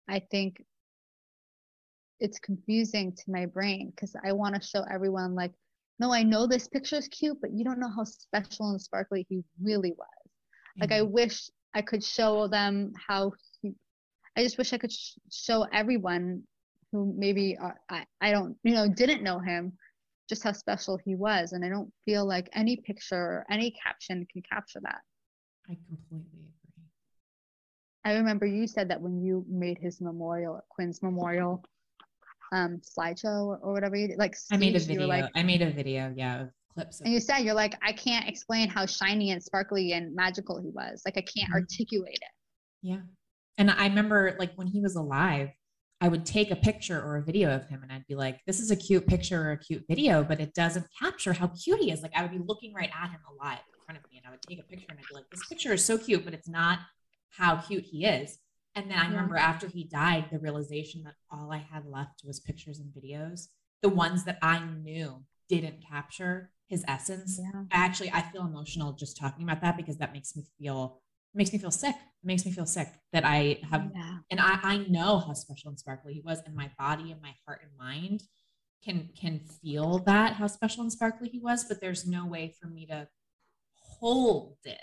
I 0.10 0.19
think 0.31 0.63
it's 2.19 2.39
confusing 2.39 3.13
to 3.13 3.24
my 3.31 3.45
brain 3.45 3.92
because 3.95 4.16
I 4.25 4.31
want 4.34 4.56
to 4.56 4.68
show 4.68 4.84
everyone, 4.92 5.36
like, 5.36 5.54
no, 6.00 6.13
I 6.13 6.24
know 6.24 6.45
this 6.45 6.68
picture 6.68 6.98
is 6.98 7.07
cute, 7.07 7.39
but 7.42 7.51
you 7.54 7.63
don't 7.63 7.80
know 7.80 7.89
how 7.89 8.04
special 8.04 8.72
and 8.72 8.81
sparkly 8.81 9.25
he 9.30 9.44
really 9.62 9.94
was. 9.98 10.08
Like 10.79 10.91
I 10.91 11.00
mm-hmm. 11.00 11.12
wish 11.12 11.50
I 11.74 11.81
could 11.81 12.03
show 12.03 12.48
them 12.48 12.93
how. 13.07 13.31
He, 13.62 13.74
I 14.36 14.43
just 14.43 14.57
wish 14.57 14.74
I 14.74 14.77
could 14.77 14.91
sh- 14.91 15.17
show 15.31 15.65
everyone 15.74 16.43
who 16.91 17.13
maybe 17.17 17.57
uh, 17.57 17.72
I 17.89 18.05
I 18.22 18.31
don't 18.31 18.55
you 18.63 18.74
know 18.74 18.88
didn't 18.88 19.24
know 19.24 19.39
him 19.39 19.74
just 20.29 20.43
how 20.43 20.51
special 20.51 20.98
he 20.98 21.15
was, 21.15 21.53
and 21.53 21.63
I 21.63 21.69
don't 21.69 21.91
feel 22.05 22.27
like 22.27 22.50
any 22.53 22.77
picture 22.77 23.15
or 23.15 23.46
any 23.50 23.75
caption 23.84 24.25
can 24.31 24.41
capture 24.50 24.79
that. 24.81 25.00
I 25.69 25.77
completely 25.88 26.39
agree. 26.39 26.86
I 28.05 28.13
remember 28.13 28.46
you 28.46 28.67
said 28.67 28.89
that 28.89 29.01
when 29.01 29.22
you 29.22 29.46
made 29.50 29.77
his 29.79 30.00
memorial, 30.01 30.62
Quinn's 30.69 31.01
memorial 31.01 31.63
um 32.53 32.79
slideshow 32.79 33.46
or, 33.46 33.57
or 33.57 33.74
whatever 33.74 33.96
you 33.96 34.07
did, 34.10 34.17
like 34.17 34.36
I 34.51 34.57
made 34.57 34.75
a 34.75 34.79
video. 34.79 35.07
Like, 35.07 35.29
I 35.36 35.43
made 35.43 35.62
a 35.62 35.69
video, 35.69 36.13
yeah, 36.15 36.46
clips. 36.77 37.01
And 37.01 37.12
you 37.12 37.19
said 37.19 37.39
you're 37.39 37.55
like, 37.55 37.75
I 37.81 37.91
can't 37.91 38.27
explain 38.27 38.69
how 38.69 38.86
shiny 38.86 39.31
and 39.31 39.41
sparkly 39.41 39.93
and 39.93 40.15
magical 40.15 40.62
he 40.62 40.69
was. 40.69 41.01
Like 41.05 41.17
I 41.17 41.22
can't 41.22 41.50
mm-hmm. 41.50 41.55
articulate 41.55 42.15
it. 42.15 42.31
Yeah. 42.81 43.00
And 43.57 43.72
I 43.72 43.88
remember 43.88 44.36
like 44.39 44.53
when 44.55 44.67
he 44.67 44.81
was 44.81 44.96
alive, 44.96 45.50
I 46.00 46.07
would 46.10 46.25
take 46.25 46.51
a 46.51 46.55
picture 46.55 47.01
or 47.01 47.17
a 47.17 47.24
video 47.24 47.55
of 47.55 47.67
him 47.67 47.81
and 47.81 47.91
I'd 47.91 48.05
be 48.07 48.15
like, 48.15 48.39
this 48.46 48.60
is 48.60 48.69
a 48.69 48.75
cute 48.75 49.07
picture 49.07 49.41
or 49.41 49.51
a 49.53 49.57
cute 49.57 49.84
video, 49.89 50.24
but 50.24 50.39
it 50.39 50.53
doesn't 50.53 50.86
capture 51.01 51.34
how 51.34 51.48
cute 51.48 51.79
he 51.79 51.91
is. 51.91 52.03
Like 52.03 52.15
I 52.15 52.22
would 52.22 52.31
be 52.31 52.39
looking 52.46 52.74
right 52.74 52.91
at 52.96 53.10
him 53.10 53.19
alive 53.31 53.60
in 53.74 53.86
front 53.86 53.98
of 53.98 54.10
me 54.12 54.17
and 54.17 54.27
I 54.27 54.29
would 54.29 54.41
take 54.48 54.60
a 54.60 54.63
picture 54.63 54.86
and 54.89 55.00
I'd 55.00 55.07
be 55.10 55.15
like, 55.15 55.29
this 55.31 55.48
picture 55.48 55.74
is 55.74 55.84
so 55.84 55.98
cute, 55.98 56.24
but 56.24 56.36
it's 56.36 56.48
not 56.48 56.79
how 57.29 57.57
cute 57.57 57.84
he 57.84 58.05
is. 58.05 58.38
And 58.75 58.91
then 58.91 59.00
I 59.00 59.07
remember 59.07 59.38
after 59.38 59.67
he 59.67 59.86
died, 59.86 60.25
the 60.31 60.38
realization 60.38 61.03
that 61.05 61.15
all 61.31 61.51
I 61.51 61.65
had 61.72 61.88
left 61.88 62.22
was 62.24 62.39
pictures 62.39 62.79
and 62.79 62.93
videos, 62.93 63.48
the 63.81 63.89
ones 63.89 64.24
that 64.25 64.38
I 64.43 64.63
knew 64.63 65.24
didn't 65.50 65.84
capture 65.89 66.51
his 66.67 66.83
essence. 66.88 67.39
Yeah. 67.41 67.63
Actually, 67.71 68.12
I 68.12 68.21
feel 68.21 68.45
emotional 68.45 68.93
just 68.93 69.17
talking 69.17 69.43
about 69.43 69.62
that 69.62 69.77
because 69.77 69.97
that 69.97 70.13
makes 70.13 70.36
me 70.36 70.45
feel 70.59 71.01
makes 71.33 71.53
me 71.53 71.59
feel 71.59 71.71
sick. 71.71 71.95
It 71.95 72.25
makes 72.25 72.45
me 72.45 72.51
feel 72.51 72.65
sick 72.65 72.88
that 73.13 73.24
I 73.25 73.59
have 73.69 73.91
yeah. 73.93 74.17
and 74.31 74.39
I, 74.39 74.59
I 74.63 74.77
know 74.89 75.19
how 75.19 75.33
special 75.33 75.69
and 75.69 75.79
sparkly 75.79 76.13
he 76.13 76.21
was, 76.21 76.41
and 76.45 76.55
my 76.55 76.71
body 76.77 77.12
and 77.12 77.21
my 77.21 77.33
heart 77.45 77.62
and 77.63 77.71
mind 77.77 78.24
can 78.83 79.09
can 79.19 79.39
feel 79.39 80.00
that 80.00 80.33
how 80.33 80.47
special 80.47 80.83
and 80.83 80.91
sparkly 80.91 81.29
he 81.29 81.39
was, 81.39 81.65
but 81.65 81.79
there's 81.79 82.05
no 82.05 82.25
way 82.25 82.55
for 82.59 82.67
me 82.67 82.86
to 82.88 83.07
hold 83.75 84.57
it, 84.65 84.81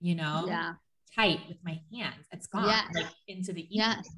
you 0.00 0.14
know, 0.14 0.44
yeah. 0.46 0.74
tight 1.14 1.40
with 1.48 1.58
my 1.64 1.80
hands. 1.92 2.26
It's 2.32 2.46
gone 2.46 2.68
yes. 2.68 2.86
like 2.94 3.06
into 3.28 3.52
the 3.52 3.62
ether. 3.62 3.96
Yes. 3.96 4.08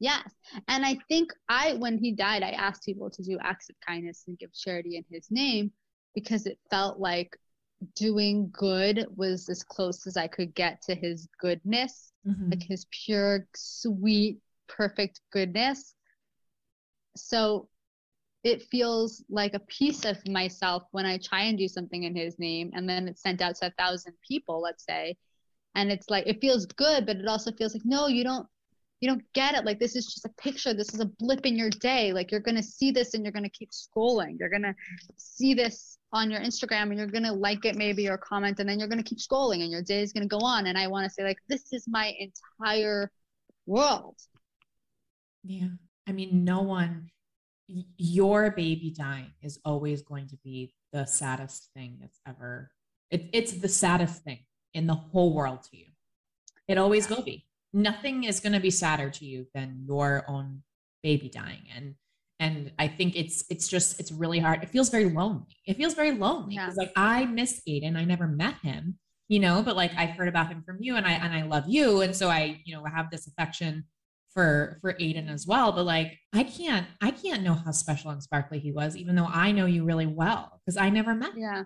Yes. 0.00 0.28
And 0.66 0.84
I 0.84 0.98
think 1.08 1.32
I, 1.48 1.74
when 1.74 1.96
he 1.96 2.10
died, 2.10 2.42
I 2.42 2.50
asked 2.50 2.84
people 2.84 3.08
to 3.08 3.22
do 3.22 3.38
acts 3.40 3.70
of 3.70 3.76
kindness 3.86 4.24
and 4.26 4.36
give 4.36 4.52
charity 4.52 4.96
in 4.96 5.04
his 5.08 5.28
name 5.30 5.70
because 6.14 6.46
it 6.46 6.58
felt 6.70 6.98
like 6.98 7.36
doing 7.96 8.48
good 8.52 9.06
was 9.16 9.48
as 9.48 9.62
close 9.62 10.06
as 10.06 10.16
I 10.16 10.28
could 10.28 10.54
get 10.54 10.82
to 10.82 10.94
his 10.94 11.28
goodness, 11.38 12.12
Mhm. 12.26 12.50
like 12.50 12.62
his 12.62 12.86
pure, 12.90 13.46
sweet, 13.54 14.38
perfect 14.68 15.20
goodness. 15.30 15.94
So 17.16 17.68
it 18.44 18.62
feels 18.64 19.24
like 19.28 19.54
a 19.54 19.60
piece 19.60 20.04
of 20.04 20.26
myself 20.28 20.84
when 20.90 21.06
I 21.06 21.18
try 21.18 21.42
and 21.42 21.56
do 21.58 21.68
something 21.68 22.04
in 22.04 22.14
his 22.16 22.38
name 22.38 22.70
and 22.74 22.88
then 22.88 23.08
it's 23.08 23.22
sent 23.22 23.40
out 23.40 23.56
to 23.56 23.66
a 23.66 23.70
thousand 23.70 24.14
people, 24.26 24.60
let's 24.60 24.84
say. 24.84 25.16
And 25.74 25.90
it's 25.90 26.10
like 26.10 26.26
it 26.26 26.40
feels 26.40 26.66
good, 26.66 27.06
but 27.06 27.16
it 27.16 27.26
also 27.26 27.52
feels 27.52 27.74
like, 27.74 27.84
no, 27.84 28.08
you 28.08 28.24
don't 28.24 28.46
you 29.02 29.08
don't 29.08 29.24
get 29.34 29.56
it. 29.56 29.64
Like 29.64 29.80
this 29.80 29.96
is 29.96 30.06
just 30.06 30.24
a 30.24 30.28
picture. 30.40 30.72
This 30.72 30.94
is 30.94 31.00
a 31.00 31.06
blip 31.18 31.44
in 31.44 31.56
your 31.56 31.70
day. 31.70 32.12
Like 32.12 32.30
you're 32.30 32.40
gonna 32.40 32.62
see 32.62 32.92
this 32.92 33.14
and 33.14 33.24
you're 33.24 33.32
gonna 33.32 33.50
keep 33.50 33.70
scrolling. 33.72 34.38
You're 34.38 34.48
gonna 34.48 34.76
see 35.16 35.54
this 35.54 35.98
on 36.12 36.30
your 36.30 36.40
Instagram 36.40 36.82
and 36.82 36.96
you're 36.96 37.08
gonna 37.08 37.32
like 37.32 37.64
it 37.64 37.74
maybe 37.74 38.08
or 38.08 38.16
comment 38.16 38.60
and 38.60 38.68
then 38.68 38.78
you're 38.78 38.86
gonna 38.86 39.02
keep 39.02 39.18
scrolling 39.18 39.60
and 39.62 39.72
your 39.72 39.82
day 39.82 40.02
is 40.02 40.12
gonna 40.12 40.28
go 40.28 40.38
on. 40.38 40.68
And 40.68 40.78
I 40.78 40.86
wanna 40.86 41.10
say 41.10 41.24
like 41.24 41.38
this 41.48 41.64
is 41.72 41.84
my 41.88 42.14
entire 42.20 43.10
world. 43.66 44.14
Yeah. 45.42 45.70
I 46.06 46.12
mean, 46.12 46.44
no 46.44 46.60
one, 46.62 47.10
your 47.96 48.52
baby 48.52 48.94
dying 48.96 49.32
is 49.42 49.58
always 49.64 50.02
going 50.02 50.28
to 50.28 50.36
be 50.44 50.74
the 50.92 51.06
saddest 51.06 51.70
thing 51.74 51.98
that's 52.00 52.20
ever, 52.24 52.70
it, 53.10 53.30
it's 53.32 53.54
the 53.54 53.68
saddest 53.68 54.22
thing 54.22 54.44
in 54.74 54.86
the 54.86 54.94
whole 54.94 55.34
world 55.34 55.64
to 55.72 55.76
you. 55.76 55.86
It 56.68 56.78
always 56.78 57.10
will 57.10 57.22
be. 57.22 57.46
Nothing 57.72 58.24
is 58.24 58.40
going 58.40 58.52
to 58.52 58.60
be 58.60 58.70
sadder 58.70 59.10
to 59.10 59.24
you 59.24 59.46
than 59.54 59.84
your 59.86 60.24
own 60.28 60.62
baby 61.02 61.28
dying. 61.28 61.62
And, 61.74 61.94
and 62.38 62.72
I 62.78 62.88
think 62.88 63.16
it's, 63.16 63.44
it's 63.50 63.68
just, 63.68 63.98
it's 64.00 64.12
really 64.12 64.38
hard. 64.38 64.62
It 64.62 64.68
feels 64.70 64.90
very 64.90 65.06
lonely. 65.06 65.56
It 65.66 65.76
feels 65.76 65.94
very 65.94 66.12
lonely 66.12 66.54
Yeah. 66.56 66.70
like 66.76 66.92
I 66.96 67.24
miss 67.26 67.62
Aiden. 67.68 67.96
I 67.96 68.04
never 68.04 68.26
met 68.26 68.56
him, 68.62 68.98
you 69.28 69.40
know, 69.40 69.62
but 69.62 69.76
like 69.76 69.92
I've 69.96 70.10
heard 70.10 70.28
about 70.28 70.48
him 70.48 70.62
from 70.64 70.78
you 70.80 70.96
and 70.96 71.06
I, 71.06 71.12
and 71.12 71.32
I 71.32 71.42
love 71.42 71.64
you. 71.68 72.02
And 72.02 72.14
so 72.14 72.28
I, 72.28 72.60
you 72.64 72.74
know, 72.74 72.84
have 72.84 73.10
this 73.10 73.26
affection 73.26 73.84
for 74.34 74.78
for 74.80 74.94
Aiden 74.94 75.28
as 75.30 75.46
well. 75.46 75.72
But 75.72 75.84
like 75.84 76.18
I 76.32 76.42
can't 76.42 76.86
I 77.02 77.10
can't 77.10 77.42
know 77.42 77.52
how 77.54 77.70
special 77.70 78.10
and 78.12 78.22
sparkly 78.22 78.58
he 78.58 78.72
was, 78.72 78.96
even 78.96 79.14
though 79.14 79.28
I 79.30 79.52
know 79.52 79.66
you 79.66 79.84
really 79.84 80.06
well 80.06 80.58
because 80.64 80.78
I 80.78 80.88
never 80.88 81.14
met 81.14 81.34
him, 81.34 81.40
Yeah. 81.42 81.64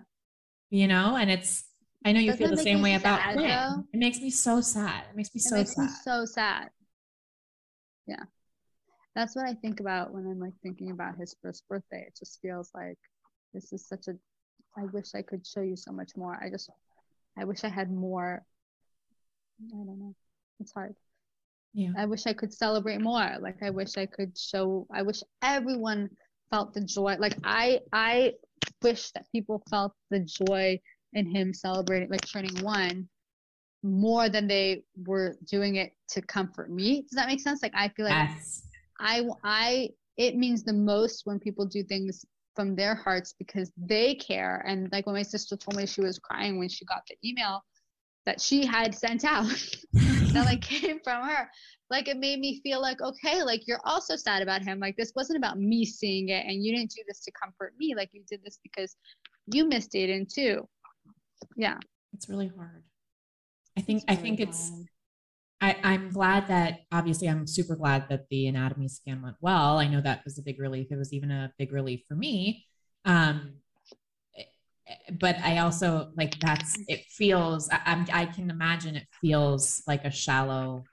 you 0.69 0.87
know. 0.87 1.15
And 1.15 1.31
it's 1.31 1.63
I 2.07 2.13
know 2.13 2.21
you 2.21 2.31
Doesn't 2.31 2.47
feel 2.47 2.55
the 2.55 2.63
same 2.63 2.81
way 2.81 2.93
about 2.95 3.19
sad, 3.19 3.33
Quinn. 3.33 3.49
though? 3.49 3.83
It 3.91 3.97
makes 3.97 4.21
me 4.21 4.29
so 4.29 4.61
sad. 4.61 5.03
It 5.09 5.15
makes 5.17 5.35
me 5.35 5.39
It 5.39 5.49
so 5.49 5.55
makes 5.57 5.75
sad. 5.75 5.81
me 5.81 5.89
so 6.05 6.23
sad. 6.23 6.69
Yeah. 8.07 8.23
That's 9.13 9.35
what 9.35 9.45
I 9.45 9.53
think 9.55 9.81
about 9.81 10.13
when 10.13 10.25
I'm 10.25 10.39
like 10.39 10.53
thinking 10.63 10.91
about 10.91 11.17
his 11.17 11.35
first 11.41 11.67
birthday. 11.67 12.05
It 12.07 12.15
just 12.17 12.39
feels 12.41 12.71
like 12.73 12.97
this 13.53 13.73
is 13.73 13.85
such 13.85 14.07
a 14.07 14.13
I 14.77 14.85
wish 14.85 15.07
I 15.15 15.21
could 15.21 15.45
show 15.45 15.59
you 15.61 15.75
so 15.75 15.91
much 15.91 16.11
more. 16.15 16.37
I 16.41 16.49
just 16.49 16.69
I 17.37 17.43
wish 17.43 17.65
I 17.65 17.69
had 17.69 17.91
more 17.91 18.41
I 19.61 19.69
don't 19.75 19.99
know. 19.99 20.15
It's 20.61 20.71
hard. 20.71 20.95
yeah. 21.73 21.91
I 21.97 22.05
wish 22.05 22.25
I 22.25 22.31
could 22.31 22.53
celebrate 22.53 23.01
more. 23.01 23.35
Like 23.41 23.61
I 23.61 23.69
wish 23.69 23.97
I 23.97 24.05
could 24.05 24.37
show 24.37 24.87
I 24.93 25.01
wish 25.01 25.23
everyone 25.41 26.09
felt 26.51 26.73
the 26.73 26.81
joy. 26.85 27.17
Like 27.19 27.35
I 27.43 27.81
I 27.91 28.35
wish 28.81 29.11
that 29.11 29.25
people 29.33 29.61
felt 29.69 29.91
the 30.09 30.19
joy 30.21 30.79
in 31.13 31.25
him 31.25 31.53
celebrating 31.53 32.09
like 32.09 32.25
turning 32.25 32.55
one 32.63 33.07
more 33.83 34.29
than 34.29 34.47
they 34.47 34.83
were 35.05 35.37
doing 35.49 35.75
it 35.75 35.93
to 36.09 36.21
comfort 36.21 36.71
me. 36.71 37.01
Does 37.01 37.15
that 37.15 37.27
make 37.27 37.39
sense? 37.39 37.61
Like 37.61 37.75
I 37.75 37.89
feel 37.89 38.05
like 38.05 38.29
yes. 38.29 38.63
I 38.99 39.23
I 39.43 39.89
it 40.17 40.35
means 40.35 40.63
the 40.63 40.73
most 40.73 41.21
when 41.25 41.39
people 41.39 41.65
do 41.65 41.83
things 41.83 42.25
from 42.55 42.75
their 42.75 42.95
hearts 42.95 43.35
because 43.37 43.71
they 43.77 44.15
care. 44.15 44.63
And 44.67 44.91
like 44.91 45.05
when 45.05 45.15
my 45.15 45.21
sister 45.21 45.55
told 45.55 45.77
me 45.77 45.85
she 45.85 46.01
was 46.01 46.17
crying 46.17 46.57
when 46.57 46.69
she 46.69 46.85
got 46.85 47.03
the 47.07 47.15
email 47.23 47.63
that 48.25 48.41
she 48.41 48.65
had 48.65 48.95
sent 48.95 49.23
out 49.23 49.45
that 49.93 50.45
like 50.45 50.61
came 50.61 50.99
from 51.03 51.27
her, 51.29 51.47
like 51.89 52.07
it 52.07 52.17
made 52.17 52.39
me 52.39 52.59
feel 52.61 52.81
like 52.81 52.99
okay, 53.01 53.43
like 53.43 53.67
you're 53.67 53.79
also 53.85 54.15
sad 54.15 54.41
about 54.41 54.63
him. 54.63 54.79
Like 54.79 54.97
this 54.97 55.13
wasn't 55.15 55.37
about 55.37 55.59
me 55.59 55.85
seeing 55.85 56.29
it, 56.29 56.45
and 56.45 56.63
you 56.63 56.75
didn't 56.75 56.91
do 56.91 57.03
this 57.07 57.23
to 57.23 57.31
comfort 57.31 57.73
me. 57.77 57.93
Like 57.95 58.09
you 58.11 58.23
did 58.29 58.41
this 58.43 58.59
because 58.63 58.95
you 59.53 59.65
missed 59.65 59.93
Aiden 59.93 60.27
too. 60.27 60.67
Yeah, 61.55 61.77
It's 62.13 62.29
really 62.29 62.51
hard. 62.55 62.83
I 63.77 63.81
think 63.81 64.03
I 64.07 64.15
think 64.15 64.39
really 64.39 64.49
it's. 64.49 64.71
I, 65.59 65.75
I'm 65.83 66.09
glad 66.11 66.47
that 66.49 66.81
obviously 66.91 67.27
I'm 67.27 67.47
super 67.47 67.75
glad 67.75 68.09
that 68.09 68.29
the 68.29 68.47
anatomy 68.47 68.87
scan 68.87 69.23
went 69.23 69.37
well. 69.41 69.79
I 69.79 69.87
know 69.87 70.01
that 70.01 70.23
was 70.23 70.37
a 70.37 70.43
big 70.43 70.59
relief. 70.59 70.87
It 70.91 70.97
was 70.97 71.13
even 71.13 71.31
a 71.31 71.51
big 71.57 71.71
relief 71.71 72.01
for 72.07 72.13
me. 72.13 72.65
Um, 73.05 73.53
eh, 74.37 74.43
but 75.19 75.37
I 75.39 75.59
also 75.59 76.11
like 76.15 76.39
that's 76.39 76.77
it 76.87 77.05
feels 77.05 77.69
I, 77.69 77.81
I'm 77.85 78.05
I 78.13 78.25
can 78.25 78.49
imagine 78.49 78.95
it 78.95 79.07
feels 79.21 79.81
like 79.87 80.05
a 80.05 80.11
shallow 80.11 80.83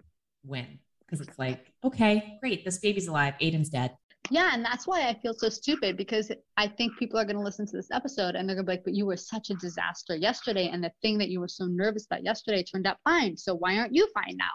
win 0.45 0.79
because 1.01 1.27
it's 1.27 1.39
like 1.39 1.73
okay 1.83 2.39
great 2.41 2.65
this 2.65 2.79
baby's 2.79 3.09
alive 3.09 3.35
Aiden's 3.41 3.71
dead 3.71 3.97
Yeah, 4.31 4.50
and 4.54 4.64
that's 4.64 4.87
why 4.87 5.09
I 5.09 5.14
feel 5.21 5.35
so 5.35 5.50
stupid 5.50 5.99
because 5.99 6.33
I 6.57 6.66
think 6.66 6.97
people 6.99 7.19
are 7.19 7.25
going 7.25 7.37
to 7.37 7.43
listen 7.43 7.66
to 7.66 7.76
this 7.76 7.90
episode 7.93 8.35
and 8.35 8.49
they're 8.49 8.57
going 8.57 8.64
to 8.64 8.71
be 8.71 8.76
like, 8.76 8.85
but 8.85 8.95
you 8.95 9.04
were 9.04 9.19
such 9.19 9.50
a 9.50 9.54
disaster 9.54 10.16
yesterday. 10.16 10.69
And 10.69 10.83
the 10.83 10.90
thing 11.02 11.19
that 11.19 11.28
you 11.28 11.40
were 11.40 11.49
so 11.49 11.66
nervous 11.66 12.07
about 12.07 12.25
yesterday 12.25 12.62
turned 12.62 12.87
out 12.87 12.97
fine. 13.04 13.37
So 13.37 13.54
why 13.54 13.76
aren't 13.76 13.95
you 13.95 14.09
fine 14.14 14.37
now? 14.37 14.47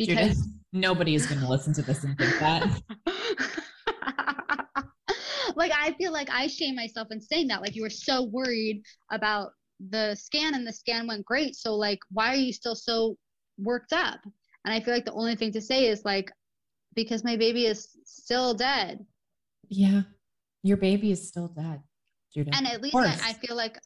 Judith, 0.00 0.16
Because 0.16 0.48
nobody 0.72 1.14
is 1.14 1.26
going 1.26 1.40
to 1.40 1.48
listen 1.48 1.72
to 1.74 1.82
this 1.82 2.02
and 2.02 2.18
think 2.18 2.38
that 2.40 2.82
like 5.56 5.70
I 5.72 5.92
feel 5.92 6.12
like 6.12 6.30
I 6.30 6.48
shame 6.48 6.74
myself 6.74 7.08
in 7.12 7.20
saying 7.20 7.46
that. 7.48 7.60
Like 7.60 7.76
you 7.76 7.82
were 7.82 7.90
so 7.90 8.24
worried 8.24 8.82
about 9.12 9.50
the 9.90 10.16
scan 10.16 10.54
and 10.54 10.66
the 10.66 10.72
scan 10.72 11.06
went 11.06 11.24
great. 11.24 11.54
So 11.54 11.76
like 11.76 12.00
why 12.10 12.32
are 12.32 12.36
you 12.36 12.52
still 12.52 12.74
so 12.74 13.16
worked 13.58 13.92
up? 13.92 14.18
And 14.64 14.74
I 14.74 14.80
feel 14.80 14.94
like 14.94 15.04
the 15.04 15.12
only 15.12 15.36
thing 15.36 15.52
to 15.52 15.60
say 15.60 15.86
is 15.86 16.04
like 16.04 16.32
because 16.94 17.24
my 17.24 17.36
baby 17.36 17.66
is 17.66 17.88
still 18.04 18.54
dead. 18.54 19.04
yeah 19.68 20.02
your 20.62 20.76
baby 20.76 21.10
is 21.10 21.26
still 21.28 21.48
dead 21.48 21.82
Judith 22.32 22.54
And 22.56 22.66
at 22.66 22.80
least 22.82 22.96
I. 22.96 23.30
I 23.30 23.32
feel 23.34 23.54
like 23.56 23.78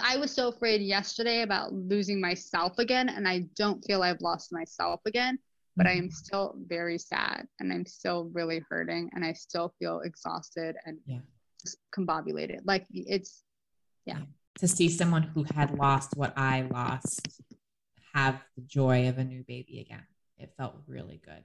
I 0.00 0.16
was 0.16 0.30
so 0.30 0.48
afraid 0.48 0.80
yesterday 0.80 1.42
about 1.42 1.72
losing 1.72 2.20
myself 2.20 2.78
again, 2.78 3.08
and 3.08 3.26
I 3.26 3.48
don't 3.56 3.82
feel 3.84 4.02
I've 4.02 4.20
lost 4.20 4.52
myself 4.52 5.00
again. 5.06 5.38
But 5.76 5.86
I 5.88 5.94
Mhm. 5.94 5.98
am 5.98 6.10
still 6.10 6.54
very 6.68 6.98
sad, 6.98 7.48
and 7.58 7.72
I'm 7.72 7.86
still 7.86 8.30
really 8.32 8.60
hurting, 8.70 9.10
and 9.14 9.24
I 9.24 9.32
still 9.32 9.74
feel 9.80 10.00
exhausted 10.00 10.76
and 10.86 11.00
Yeah. 11.06 11.22
discombobulated. 11.66 12.60
Like 12.64 12.86
it's 12.90 13.42
yeah. 14.06 14.22
to 14.60 14.68
see 14.68 14.88
someone 14.88 15.22
who 15.24 15.42
had 15.54 15.76
lost 15.76 16.14
what 16.16 16.32
I 16.36 16.62
lost 16.62 17.26
have 18.14 18.40
the 18.56 18.62
joy 18.62 19.08
of 19.08 19.18
a 19.18 19.24
new 19.24 19.42
baby 19.44 19.80
again. 19.80 20.06
It 20.38 20.54
felt 20.56 20.76
really 20.86 21.18
good. 21.24 21.44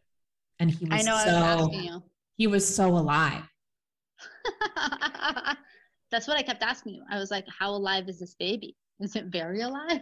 And 0.60 0.72
he 0.72 0.86
was 0.86 1.02
I 1.02 1.04
know 1.04 1.16
I 1.16 1.26
was 1.26 1.26
so 1.26 1.66
asking 1.66 1.84
you. 1.84 2.04
he 2.36 2.48
was 2.48 2.76
so 2.76 2.90
alive. 2.90 3.44
That's 6.12 6.28
what 6.28 6.38
I 6.38 6.42
kept 6.42 6.64
asking 6.64 6.96
you. 6.96 7.04
I 7.12 7.20
was 7.20 7.32
like, 7.32 7.46
"How 7.48 7.72
alive 7.72 8.08
is 8.08 8.20
this 8.20 8.36
baby? 8.36 8.76
Is 9.00 9.16
it 9.16 9.26
very 9.26 9.62
alive?" 9.62 10.02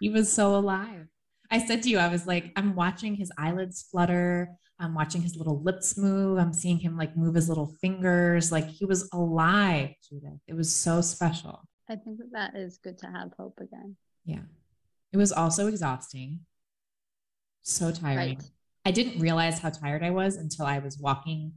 He 0.00 0.08
was 0.08 0.32
so 0.32 0.56
alive. 0.56 1.06
I 1.50 1.64
said 1.64 1.82
to 1.84 1.88
you, 1.88 1.98
I 1.98 2.08
was 2.08 2.26
like, 2.26 2.52
I'm 2.56 2.74
watching 2.74 3.14
his 3.14 3.32
eyelids 3.38 3.86
flutter. 3.90 4.50
I'm 4.80 4.94
watching 4.94 5.22
his 5.22 5.36
little 5.36 5.60
lips 5.62 5.96
move. 5.96 6.38
I'm 6.38 6.52
seeing 6.52 6.78
him 6.78 6.96
like 6.96 7.16
move 7.16 7.34
his 7.34 7.48
little 7.48 7.74
fingers. 7.80 8.52
Like 8.52 8.68
he 8.68 8.84
was 8.84 9.08
alive, 9.12 9.90
Judith. 10.08 10.40
It 10.46 10.54
was 10.54 10.74
so 10.74 11.00
special. 11.00 11.62
I 11.88 11.96
think 11.96 12.18
that 12.18 12.32
that 12.32 12.56
is 12.56 12.78
good 12.78 12.98
to 12.98 13.06
have 13.06 13.32
hope 13.38 13.58
again. 13.60 13.96
Yeah. 14.24 14.42
It 15.12 15.16
was 15.16 15.32
also 15.32 15.66
exhausting. 15.68 16.40
So 17.62 17.90
tiring. 17.90 18.36
Right. 18.36 18.50
I 18.88 18.90
didn't 18.90 19.20
realize 19.20 19.58
how 19.58 19.68
tired 19.68 20.02
I 20.02 20.08
was 20.08 20.36
until 20.36 20.64
I 20.64 20.78
was 20.78 20.96
walking 20.98 21.52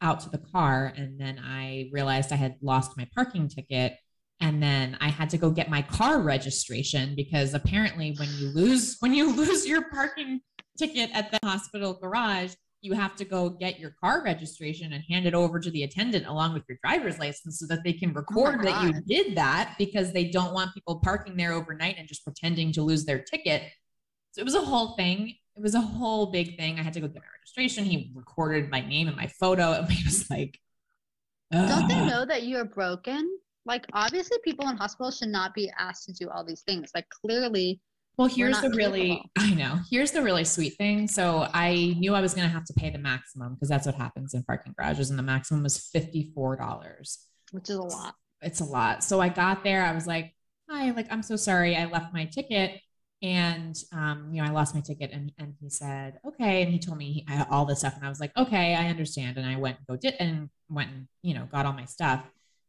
out 0.00 0.18
to 0.20 0.28
the 0.28 0.38
car. 0.38 0.92
And 0.96 1.20
then 1.20 1.38
I 1.38 1.88
realized 1.92 2.32
I 2.32 2.36
had 2.36 2.56
lost 2.60 2.96
my 2.96 3.06
parking 3.14 3.46
ticket. 3.46 3.96
And 4.40 4.60
then 4.60 4.98
I 5.00 5.08
had 5.08 5.30
to 5.30 5.38
go 5.38 5.50
get 5.50 5.70
my 5.70 5.82
car 5.82 6.20
registration 6.20 7.14
because 7.14 7.54
apparently 7.54 8.16
when 8.18 8.28
you 8.38 8.48
lose 8.48 8.96
when 9.00 9.14
you 9.14 9.36
lose 9.36 9.64
your 9.68 9.88
parking 9.88 10.40
ticket 10.76 11.10
at 11.14 11.30
the 11.30 11.38
hospital 11.44 11.94
garage, 11.94 12.54
you 12.80 12.94
have 12.94 13.14
to 13.16 13.24
go 13.24 13.50
get 13.50 13.78
your 13.78 13.94
car 14.02 14.24
registration 14.24 14.94
and 14.94 15.04
hand 15.08 15.26
it 15.26 15.34
over 15.34 15.60
to 15.60 15.70
the 15.70 15.84
attendant 15.84 16.26
along 16.26 16.54
with 16.54 16.64
your 16.68 16.76
driver's 16.82 17.20
license 17.20 17.60
so 17.60 17.66
that 17.68 17.84
they 17.84 17.92
can 17.92 18.10
oh 18.10 18.14
record 18.14 18.64
that 18.64 18.82
you 18.82 19.00
did 19.06 19.36
that 19.36 19.76
because 19.78 20.12
they 20.12 20.24
don't 20.28 20.52
want 20.52 20.74
people 20.74 20.98
parking 21.04 21.36
there 21.36 21.52
overnight 21.52 21.98
and 21.98 22.08
just 22.08 22.24
pretending 22.24 22.72
to 22.72 22.82
lose 22.82 23.04
their 23.04 23.20
ticket. 23.20 23.62
So 24.32 24.40
it 24.40 24.44
was 24.44 24.56
a 24.56 24.60
whole 24.60 24.96
thing. 24.96 25.36
It 25.56 25.62
was 25.62 25.74
a 25.74 25.80
whole 25.80 26.26
big 26.26 26.56
thing. 26.56 26.78
I 26.78 26.82
had 26.82 26.92
to 26.94 27.00
go 27.00 27.06
get 27.06 27.22
my 27.22 27.28
registration. 27.38 27.84
He 27.84 28.10
recorded 28.14 28.70
my 28.70 28.80
name 28.80 29.08
and 29.08 29.16
my 29.16 29.28
photo. 29.28 29.72
And 29.80 29.90
he 29.90 30.04
was 30.04 30.28
like, 30.30 30.58
Don't 31.52 31.88
they 31.88 32.04
know 32.06 32.24
that 32.24 32.42
you 32.42 32.56
are 32.56 32.64
broken? 32.64 33.38
Like, 33.66 33.86
obviously, 33.92 34.38
people 34.44 34.68
in 34.68 34.76
hospitals 34.76 35.18
should 35.18 35.28
not 35.28 35.54
be 35.54 35.70
asked 35.78 36.04
to 36.06 36.12
do 36.12 36.28
all 36.28 36.44
these 36.44 36.62
things. 36.62 36.90
Like, 36.94 37.08
clearly, 37.08 37.80
Well, 38.16 38.28
here's 38.28 38.60
the 38.60 38.70
really, 38.70 39.08
capable. 39.10 39.30
I 39.38 39.54
know, 39.54 39.78
here's 39.90 40.10
the 40.10 40.22
really 40.22 40.44
sweet 40.44 40.76
thing. 40.76 41.08
So 41.08 41.48
I 41.54 41.94
knew 41.98 42.14
I 42.14 42.20
was 42.20 42.34
going 42.34 42.46
to 42.46 42.52
have 42.52 42.64
to 42.66 42.74
pay 42.74 42.90
the 42.90 42.98
maximum 42.98 43.54
because 43.54 43.68
that's 43.68 43.86
what 43.86 43.94
happens 43.94 44.34
in 44.34 44.42
parking 44.42 44.74
garages. 44.76 45.10
And 45.10 45.18
the 45.18 45.22
maximum 45.22 45.62
was 45.62 45.78
$54. 45.94 47.18
which 47.52 47.70
is 47.70 47.76
a 47.76 47.82
lot. 47.82 48.14
It's 48.42 48.60
a 48.60 48.64
lot. 48.64 49.02
So 49.04 49.20
I 49.20 49.28
got 49.30 49.64
there. 49.64 49.82
I 49.82 49.92
was 49.92 50.06
like, 50.06 50.34
hi, 50.68 50.90
like, 50.90 51.06
I'm 51.10 51.22
so 51.22 51.36
sorry. 51.36 51.76
I 51.76 51.86
left 51.86 52.12
my 52.12 52.26
ticket 52.26 52.80
and, 53.24 53.74
um, 53.90 54.28
you 54.30 54.42
know, 54.42 54.48
I 54.48 54.52
lost 54.52 54.74
my 54.74 54.82
ticket. 54.82 55.10
And, 55.10 55.32
and 55.38 55.54
he 55.58 55.70
said, 55.70 56.18
okay. 56.26 56.60
And 56.62 56.70
he 56.70 56.78
told 56.78 56.98
me 56.98 57.24
I, 57.26 57.46
all 57.50 57.64
this 57.64 57.78
stuff. 57.78 57.96
And 57.96 58.04
I 58.04 58.10
was 58.10 58.20
like, 58.20 58.36
okay, 58.36 58.74
I 58.74 58.88
understand. 58.88 59.38
And 59.38 59.46
I 59.46 59.56
went 59.56 59.78
and 59.78 59.86
go 59.86 59.96
did 59.96 60.14
and 60.20 60.50
went 60.68 60.90
and, 60.90 61.08
you 61.22 61.32
know, 61.32 61.48
got 61.50 61.64
all 61.64 61.72
my 61.72 61.86
stuff. 61.86 62.22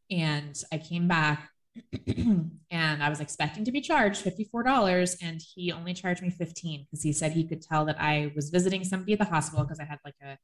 And 0.10 0.58
I 0.72 0.78
came 0.78 1.10
back 1.10 1.50
and 2.08 2.54
I 2.72 3.10
was 3.10 3.20
expecting 3.20 3.66
to 3.66 3.72
be 3.74 3.82
charged 3.82 4.24
$54 4.24 5.18
and 5.22 5.42
he 5.56 5.74
only 5.74 5.94
charged 5.94 6.22
me 6.22 6.30
15 6.30 6.86
because 6.86 7.04
he 7.04 7.12
said 7.12 7.34
he 7.34 7.46
could 7.46 7.62
tell 7.62 7.84
that 7.86 8.00
I 8.00 8.32
was 8.34 8.50
visiting 8.50 8.86
somebody 8.86 9.12
at 9.12 9.20
the 9.20 9.26
hospital 9.26 9.66
because 9.66 9.82
I 9.82 9.84
had 9.84 10.00
like 10.06 10.16
a 10.24 10.38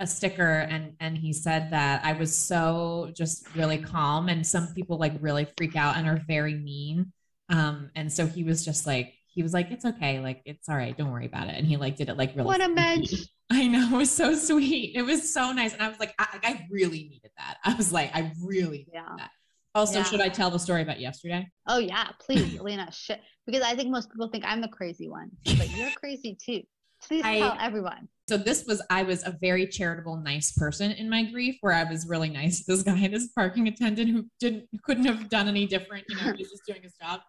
a 0.00 0.06
sticker 0.08 0.58
and 0.68 0.96
and 0.98 1.16
he 1.16 1.32
said 1.32 1.70
that 1.70 2.04
I 2.04 2.14
was 2.14 2.36
so 2.36 3.12
just 3.14 3.54
really 3.54 3.78
calm 3.78 4.28
and 4.28 4.44
some 4.44 4.74
people 4.74 4.98
like 4.98 5.12
really 5.20 5.46
freak 5.56 5.76
out 5.76 5.96
and 5.96 6.08
are 6.08 6.20
very 6.26 6.54
mean 6.54 7.12
um 7.48 7.92
and 7.94 8.12
so 8.12 8.26
he 8.26 8.42
was 8.42 8.64
just 8.64 8.88
like 8.88 9.14
he 9.34 9.42
was 9.42 9.52
like 9.52 9.70
it's 9.70 9.84
okay 9.84 10.20
like 10.20 10.40
it's 10.44 10.68
all 10.68 10.76
right 10.76 10.96
don't 10.96 11.10
worry 11.10 11.26
about 11.26 11.48
it 11.48 11.54
and 11.56 11.66
he 11.66 11.76
like 11.76 11.96
did 11.96 12.08
it 12.08 12.16
like 12.16 12.30
really 12.36 12.46
What 12.46 12.60
a 12.60 12.68
mensch. 12.68 13.12
I 13.50 13.66
know 13.66 13.94
it 13.94 13.98
was 13.98 14.10
so 14.10 14.34
sweet 14.34 14.94
it 14.96 15.02
was 15.02 15.32
so 15.32 15.52
nice 15.52 15.72
and 15.74 15.82
I 15.82 15.88
was 15.88 15.98
like 16.00 16.14
I, 16.18 16.26
I 16.42 16.66
really 16.70 17.08
needed 17.08 17.30
that 17.36 17.58
I 17.64 17.74
was 17.74 17.92
like 17.92 18.10
I 18.14 18.32
really 18.42 18.78
needed 18.78 18.92
Yeah. 18.94 19.08
that 19.18 19.30
also 19.74 19.98
Yeah. 19.98 20.04
should 20.04 20.20
I 20.20 20.28
tell 20.28 20.50
the 20.50 20.58
story 20.58 20.82
about 20.82 21.00
yesterday 21.00 21.46
Oh 21.68 21.78
yeah, 21.78 22.08
please, 22.20 22.58
Alina. 22.58 22.88
Shit, 22.92 23.20
because 23.46 23.62
I 23.62 23.74
think 23.74 23.90
most 23.90 24.10
people 24.10 24.28
think 24.28 24.44
I'm 24.46 24.60
the 24.60 24.68
crazy 24.68 25.08
one, 25.08 25.30
but 25.44 25.68
you're 25.76 25.90
crazy 25.96 26.36
too. 26.40 26.62
Please 27.06 27.22
I- 27.24 27.38
tell 27.40 27.56
everyone. 27.60 28.08
so 28.28 28.36
this 28.38 28.64
was 28.66 28.80
I 28.88 29.02
was 29.02 29.24
a 29.26 29.36
very 29.42 29.66
charitable, 29.66 30.16
nice 30.18 30.52
person 30.52 30.92
in 30.92 31.10
my 31.10 31.24
grief, 31.24 31.56
where 31.60 31.74
I 31.74 31.84
was 31.84 32.06
really 32.06 32.30
nice 32.30 32.60
to 32.64 32.72
this 32.72 32.82
guy 32.82 32.96
and 32.96 33.12
his 33.12 33.28
parking 33.34 33.66
attendant 33.68 34.08
who 34.10 34.24
didn't 34.40 34.68
couldn't 34.84 35.04
have 35.06 35.28
done 35.28 35.48
any 35.48 35.66
different. 35.66 36.04
You 36.08 36.16
know, 36.16 36.22
he 36.32 36.42
was 36.44 36.50
just 36.50 36.62
doing 36.66 36.80
his 36.82 36.94
job. 37.02 37.20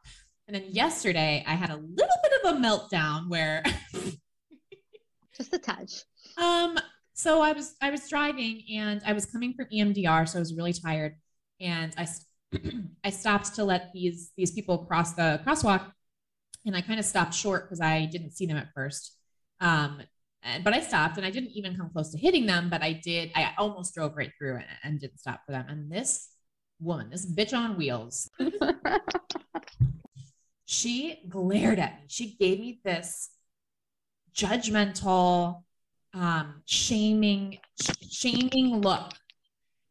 And 0.48 0.56
then 0.56 0.66
yesterday, 0.70 1.44
I 1.48 1.56
had 1.56 1.70
a 1.72 1.75
little 1.75 2.18
bit 2.24 2.32
of 2.44 2.56
a 2.56 2.60
meltdown 2.60 3.30
where, 3.30 3.64
Just 5.38 5.54
a 5.54 5.58
touch. 5.58 5.92
um, 6.38 6.78
so 7.14 7.42
I 7.42 7.52
was 7.54 7.75
I 7.82 7.90
was 7.92 8.08
driving 8.10 8.64
and 8.74 9.02
I 9.06 9.14
was 9.14 9.25
coming 9.25 9.54
from 9.54 9.66
EMDR, 9.74 10.28
so 10.30 10.38
I 10.38 10.40
was 10.40 10.54
really 10.56 10.74
tired, 10.74 11.16
and 11.60 11.94
I 11.98 12.08
I 13.04 13.10
stopped 13.10 13.56
to 13.56 13.64
let 13.64 13.92
these 13.94 14.32
these 14.38 14.52
people 14.52 14.78
cross 14.86 15.14
the 15.14 15.42
crosswalk, 15.46 15.92
and 16.66 16.75
I 16.75 16.82
kind 16.82 17.00
of 17.00 17.06
stopped 17.06 17.34
short 17.34 17.66
because 17.66 17.82
I 17.82 18.06
didn't 18.06 18.32
see 18.32 18.46
them 18.46 18.58
at 18.58 18.68
first. 18.74 19.18
Um, 19.60 20.02
and- 20.44 20.64
but 20.64 20.74
I 20.74 20.80
stopped 20.82 21.18
and 21.18 21.25
I 21.25 21.32
didn't 21.32 21.52
even 21.52 21.75
come 21.75 21.90
close 21.90 22.12
to 22.12 22.18
hitting 22.20 22.46
them, 22.46 22.70
but 22.70 22.82
I 22.84 22.94
did. 22.94 23.32
I 23.36 23.54
almost 23.58 23.96
drove 23.96 24.16
right 24.16 24.32
through 24.38 24.58
it 24.58 24.66
and 24.84 25.00
didn't 25.00 25.18
stop 25.20 25.42
for 25.46 25.52
them. 25.54 25.66
And 25.68 25.92
this 25.92 26.30
woman, 26.80 27.10
this 27.10 27.25
bitch 27.25 27.52
on 27.58 27.75
wheels, 27.78 28.30
she 30.66 31.22
glared 31.30 31.80
at 31.80 31.94
me. 32.00 32.06
She 32.08 32.36
gave 32.36 32.60
me 32.60 32.80
this 32.84 33.30
judgmental, 34.36 35.64
um, 36.14 36.62
shaming, 36.66 37.60
shaming 38.10 38.82
look. 38.82 39.14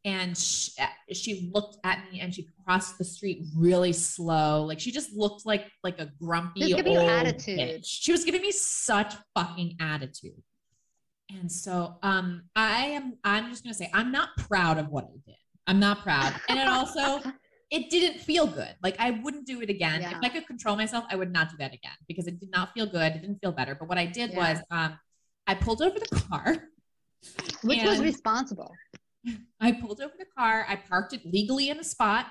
And 0.07 0.37
she, 0.37 0.73
she 1.13 1.51
looked 1.55 1.79
at 1.83 2.13
me 2.13 2.21
and 2.21 2.35
she 2.35 2.47
crossed 2.65 2.99
the 2.99 3.05
street 3.05 3.45
really 3.57 3.95
slow. 3.95 4.65
Like 4.65 4.79
she 4.79 4.93
just 4.93 5.15
looked 5.15 5.47
like 5.47 5.65
like 5.83 5.99
a 5.99 6.11
grumpy 6.21 6.75
giving 6.75 6.93
you 6.93 6.99
old 6.99 7.09
attitude. 7.11 7.59
bitch. 7.59 7.87
She 7.87 8.13
was 8.13 8.23
giving 8.23 8.43
me 8.43 8.53
such 8.53 9.15
fucking 9.35 9.77
attitude. 9.81 10.43
And 11.31 11.51
so 11.51 11.97
um 12.03 12.43
I 12.55 12.89
am 12.89 13.15
I'm 13.25 13.49
just 13.49 13.65
gonna 13.65 13.73
say 13.73 13.89
I'm 13.95 14.13
not 14.13 14.37
proud 14.37 14.77
of 14.77 14.89
what 14.89 15.05
I 15.05 15.17
did. 15.25 15.37
I'm 15.67 15.81
not 15.81 16.03
proud. 16.03 16.35
And 16.51 16.59
it 16.59 16.69
also 16.69 17.23
it 17.71 17.91
didn't 17.91 18.21
feel 18.21 18.47
good. 18.47 18.75
Like 18.83 18.97
I 18.99 19.11
wouldn't 19.11 19.47
do 19.47 19.61
it 19.61 19.71
again. 19.71 20.01
Yeah. 20.01 20.11
If 20.13 20.19
I 20.23 20.29
could 20.29 20.47
control 20.47 20.77
myself, 20.77 21.05
I 21.11 21.17
would 21.17 21.33
not 21.33 21.51
do 21.51 21.57
that 21.59 21.73
again 21.75 21.97
because 22.09 22.27
it 22.27 22.39
did 22.39 22.51
not 22.51 22.73
feel 22.75 22.87
good. 22.87 23.13
It 23.17 23.21
didn't 23.23 23.41
feel 23.41 23.53
better. 23.53 23.75
But 23.75 23.89
what 23.89 23.99
I 23.99 24.07
did 24.07 24.31
Yeah. 24.31 24.37
was 24.37 24.59
um 24.71 24.99
I 25.47 25.55
pulled 25.55 25.83
over 25.83 25.99
the 25.99 26.09
car. 26.29 26.69
Which 27.63 27.83
was 27.83 28.01
responsible? 28.01 28.75
I 29.61 29.73
pulled 29.73 30.01
over 30.01 30.13
the 30.19 30.27
car. 30.37 30.67
I 30.69 30.77
parked 30.77 31.13
it 31.15 31.25
legally 31.25 31.71
in 31.71 31.79
a 31.79 31.85
spot 31.85 32.27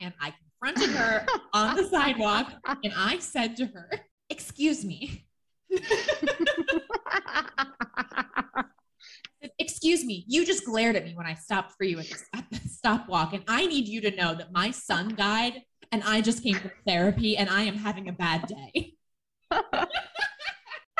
and 0.00 0.12
I 0.20 0.34
confronted 0.60 0.90
her 0.96 1.26
on 1.54 1.76
the 1.76 1.84
sidewalk 1.84 2.52
and 2.84 2.92
I 2.96 3.18
said 3.18 3.56
to 3.56 3.66
her, 3.66 3.90
Excuse 4.30 4.84
me. 4.84 5.26
Excuse 9.58 10.04
me, 10.04 10.24
you 10.28 10.44
just 10.46 10.64
glared 10.64 10.96
at 10.96 11.04
me 11.04 11.14
when 11.14 11.26
I 11.26 11.34
stopped 11.34 11.74
for 11.76 11.84
you 11.84 11.98
at 11.98 12.06
the, 12.08 12.18
at 12.34 12.50
the 12.50 12.68
stop 12.68 13.08
walk, 13.08 13.32
and 13.32 13.44
I 13.48 13.66
need 13.66 13.88
you 13.88 14.00
to 14.02 14.14
know 14.14 14.34
that 14.34 14.52
my 14.52 14.70
son 14.70 15.14
died, 15.14 15.62
and 15.92 16.02
I 16.04 16.20
just 16.20 16.42
came 16.42 16.56
from 16.56 16.72
therapy, 16.86 17.36
and 17.36 17.48
I 17.48 17.62
am 17.62 17.76
having 17.76 18.08
a 18.08 18.12
bad 18.12 18.46
day. 18.46 18.94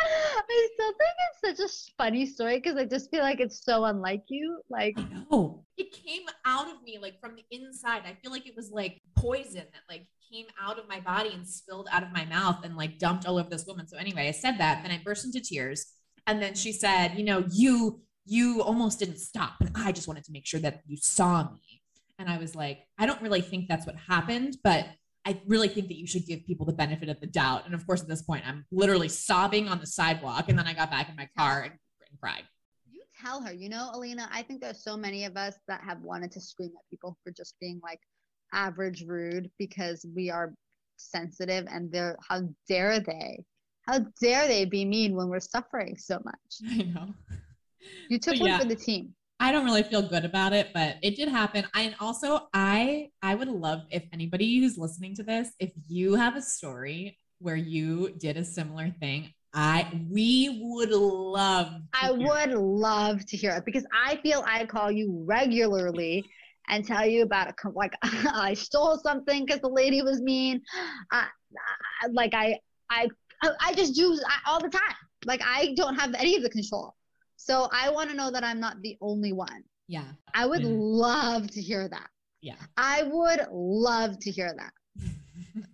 I 0.06 0.68
still 0.74 0.92
think 0.92 1.14
it's 1.46 1.58
such 1.58 1.70
a 1.70 1.94
funny 1.96 2.26
story 2.26 2.56
because 2.56 2.76
I 2.76 2.84
just 2.84 3.10
feel 3.10 3.22
like 3.22 3.40
it's 3.40 3.64
so 3.64 3.84
unlike 3.84 4.24
you. 4.28 4.60
Like, 4.68 4.96
know 5.30 5.64
it 5.76 5.92
came 5.92 6.22
out 6.44 6.68
of 6.70 6.82
me 6.82 6.98
like 7.00 7.20
from 7.20 7.34
the 7.34 7.44
inside. 7.50 8.02
I 8.06 8.14
feel 8.22 8.30
like 8.30 8.46
it 8.46 8.54
was 8.56 8.70
like 8.70 9.00
poison 9.16 9.64
that 9.72 9.82
like 9.88 10.06
came 10.30 10.46
out 10.60 10.78
of 10.78 10.88
my 10.88 11.00
body 11.00 11.30
and 11.32 11.46
spilled 11.46 11.88
out 11.90 12.02
of 12.02 12.12
my 12.12 12.24
mouth 12.26 12.64
and 12.64 12.76
like 12.76 12.98
dumped 12.98 13.26
all 13.26 13.38
over 13.38 13.48
this 13.48 13.66
woman. 13.66 13.88
So 13.88 13.96
anyway, 13.96 14.28
I 14.28 14.32
said 14.32 14.58
that, 14.58 14.82
then 14.82 14.92
I 14.92 15.00
burst 15.04 15.24
into 15.24 15.40
tears, 15.40 15.86
and 16.26 16.40
then 16.40 16.54
she 16.54 16.72
said, 16.72 17.14
"You 17.16 17.24
know, 17.24 17.44
you 17.50 18.02
you 18.24 18.62
almost 18.62 18.98
didn't 18.98 19.18
stop, 19.18 19.54
and 19.60 19.70
I 19.74 19.92
just 19.92 20.08
wanted 20.08 20.24
to 20.24 20.32
make 20.32 20.46
sure 20.46 20.60
that 20.60 20.82
you 20.86 20.96
saw 20.96 21.44
me." 21.50 21.82
And 22.18 22.28
I 22.28 22.38
was 22.38 22.54
like, 22.54 22.86
I 22.98 23.06
don't 23.06 23.20
really 23.20 23.40
think 23.40 23.68
that's 23.68 23.86
what 23.86 23.96
happened, 23.96 24.58
but 24.62 24.86
I 25.26 25.40
really 25.46 25.68
think 25.68 25.88
that 25.88 25.96
you 25.96 26.06
should 26.06 26.26
give 26.26 26.44
people 26.44 26.66
the 26.66 26.72
benefit 26.72 27.08
of 27.08 27.18
the 27.20 27.26
doubt. 27.26 27.64
And 27.64 27.74
of 27.74 27.86
course, 27.86 28.02
at 28.02 28.08
this 28.08 28.22
point, 28.22 28.46
I'm 28.46 28.64
literally 28.70 29.08
sobbing 29.08 29.68
on 29.68 29.80
the 29.80 29.86
sidewalk, 29.86 30.48
and 30.48 30.58
then 30.58 30.66
I 30.66 30.74
got 30.74 30.90
back 30.90 31.08
in 31.08 31.16
my 31.16 31.28
car 31.36 31.62
and, 31.62 31.72
and 31.72 32.20
cried. 32.20 32.44
you 32.90 33.02
tell 33.20 33.40
her, 33.42 33.52
you 33.52 33.68
know, 33.68 33.90
Alina, 33.94 34.28
I 34.32 34.42
think 34.42 34.60
there's 34.60 34.84
so 34.84 34.96
many 34.96 35.24
of 35.24 35.36
us 35.36 35.54
that 35.66 35.80
have 35.80 36.02
wanted 36.02 36.30
to 36.32 36.40
scream 36.40 36.70
at 36.76 36.90
people 36.90 37.16
for 37.24 37.30
just 37.32 37.54
being 37.60 37.80
like 37.82 38.00
average 38.52 39.04
rude 39.06 39.50
because 39.58 40.04
we 40.14 40.30
are 40.30 40.54
sensitive 40.96 41.66
and 41.70 41.90
they're, 41.90 42.16
how 42.28 42.42
dare 42.68 43.00
they? 43.00 43.44
How 43.82 44.00
dare 44.20 44.46
they 44.46 44.64
be 44.64 44.84
mean 44.84 45.14
when 45.14 45.28
we're 45.28 45.40
suffering 45.40 45.96
so 45.96 46.20
much? 46.24 46.34
I 46.70 46.82
know. 46.82 47.14
You 48.08 48.18
took 48.18 48.34
But 48.34 48.40
one 48.40 48.50
yeah. 48.50 48.58
for 48.58 48.64
the 48.66 48.76
team. 48.76 49.14
I 49.40 49.52
don't 49.52 49.64
really 49.64 49.82
feel 49.82 50.02
good 50.02 50.24
about 50.24 50.52
it, 50.52 50.70
but 50.72 50.96
it 51.02 51.16
did 51.16 51.28
happen. 51.28 51.66
I, 51.74 51.82
and 51.82 51.94
also, 52.00 52.48
I 52.54 53.10
I 53.22 53.34
would 53.34 53.48
love 53.48 53.82
if 53.90 54.04
anybody 54.12 54.60
who's 54.60 54.78
listening 54.78 55.14
to 55.16 55.22
this, 55.22 55.48
if 55.58 55.70
you 55.88 56.14
have 56.14 56.36
a 56.36 56.42
story 56.42 57.18
where 57.40 57.56
you 57.56 58.14
did 58.18 58.36
a 58.36 58.44
similar 58.44 58.90
thing, 59.00 59.32
I 59.52 59.88
we 60.10 60.60
would 60.62 60.90
love. 60.90 61.66
to 61.68 61.82
I 61.92 62.06
hear 62.08 62.16
would 62.16 62.52
love 62.58 63.26
to 63.26 63.36
hear 63.36 63.52
it 63.52 63.64
because 63.64 63.84
I 63.92 64.16
feel 64.16 64.44
I 64.46 64.66
call 64.66 64.90
you 64.90 65.24
regularly 65.26 66.24
and 66.68 66.84
tell 66.84 67.06
you 67.06 67.22
about 67.22 67.48
it. 67.48 67.54
Like 67.74 67.94
I 68.02 68.54
stole 68.54 68.98
something 68.98 69.44
because 69.44 69.60
the 69.60 69.68
lady 69.68 70.02
was 70.02 70.20
mean. 70.20 70.62
I, 71.10 71.26
I, 72.02 72.06
like 72.08 72.34
I, 72.34 72.58
I, 72.90 73.08
I 73.60 73.74
just 73.74 73.94
do 73.94 74.18
I, 74.26 74.50
all 74.50 74.60
the 74.60 74.70
time. 74.70 74.96
Like 75.24 75.42
I 75.44 75.74
don't 75.76 75.94
have 75.96 76.14
any 76.14 76.36
of 76.36 76.42
the 76.42 76.50
control. 76.50 76.94
So 77.44 77.68
I 77.72 77.90
want 77.90 78.08
to 78.08 78.16
know 78.16 78.30
that 78.30 78.42
I'm 78.42 78.58
not 78.58 78.80
the 78.80 78.96
only 79.02 79.34
one. 79.34 79.64
Yeah, 79.86 80.06
I 80.32 80.46
would 80.46 80.62
Yeah. 80.62 80.68
love 80.72 81.50
to 81.50 81.60
hear 81.60 81.86
that. 81.90 82.08
yeah. 82.40 82.56
I 82.78 83.02
would 83.02 83.46
love 83.52 84.18
to 84.20 84.30
hear 84.30 84.54
that. 84.56 84.72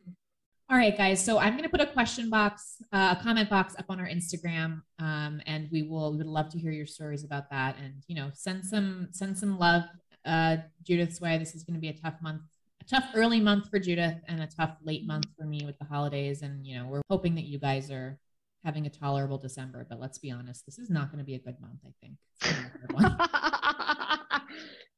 All 0.68 0.76
right, 0.76 0.96
guys. 0.96 1.24
So 1.24 1.38
I'm 1.38 1.52
going 1.52 1.62
to 1.62 1.68
put 1.68 1.80
a 1.80 1.86
question 1.86 2.28
box, 2.28 2.82
uh, 2.92 3.14
a 3.16 3.22
comment 3.22 3.48
box 3.50 3.74
up 3.78 3.86
on 3.88 4.00
our 4.00 4.08
Instagram, 4.08 4.82
um, 4.98 5.40
and 5.46 5.68
we 5.70 5.82
will 5.82 6.10
we 6.10 6.18
would 6.18 6.26
love 6.26 6.48
to 6.50 6.58
hear 6.58 6.72
your 6.72 6.86
stories 6.86 7.22
about 7.22 7.48
that. 7.50 7.76
And 7.78 8.02
you 8.08 8.16
know, 8.16 8.30
send 8.34 8.64
some 8.64 9.08
send 9.12 9.38
some 9.38 9.56
love 9.56 9.84
uh, 10.24 10.56
Judith's 10.82 11.20
way. 11.20 11.38
This 11.38 11.54
is 11.54 11.62
going 11.62 11.74
to 11.74 11.80
be 11.80 11.88
a 11.88 11.92
tough 12.04 12.14
month, 12.20 12.42
a 12.80 12.84
tough 12.84 13.04
early 13.14 13.38
month 13.40 13.68
for 13.70 13.78
Judith, 13.78 14.18
and 14.26 14.42
a 14.42 14.48
tough 14.48 14.76
late 14.82 15.06
month 15.06 15.26
for 15.38 15.44
me 15.46 15.60
with 15.64 15.78
the 15.78 15.84
holidays. 15.84 16.42
And 16.42 16.66
you 16.66 16.76
know, 16.78 16.86
we're 16.86 17.02
hoping 17.08 17.36
that 17.36 17.44
you 17.44 17.58
guys 17.60 17.90
are 17.92 18.18
having 18.64 18.86
a 18.86 18.90
tolerable 18.90 19.38
December. 19.38 19.86
But 19.88 20.00
let's 20.00 20.18
be 20.18 20.30
honest, 20.30 20.66
this 20.66 20.78
is 20.78 20.90
not 20.90 21.10
going 21.10 21.18
to 21.18 21.24
be 21.24 21.34
a 21.34 21.38
good 21.38 21.60
month. 21.60 21.80
I 21.84 21.92
think. 22.00 22.16
It's 22.40 22.52
gonna 22.52 22.70
be 22.88 22.94
a 22.94 22.98
hard 22.98 23.18
one. 23.18 24.40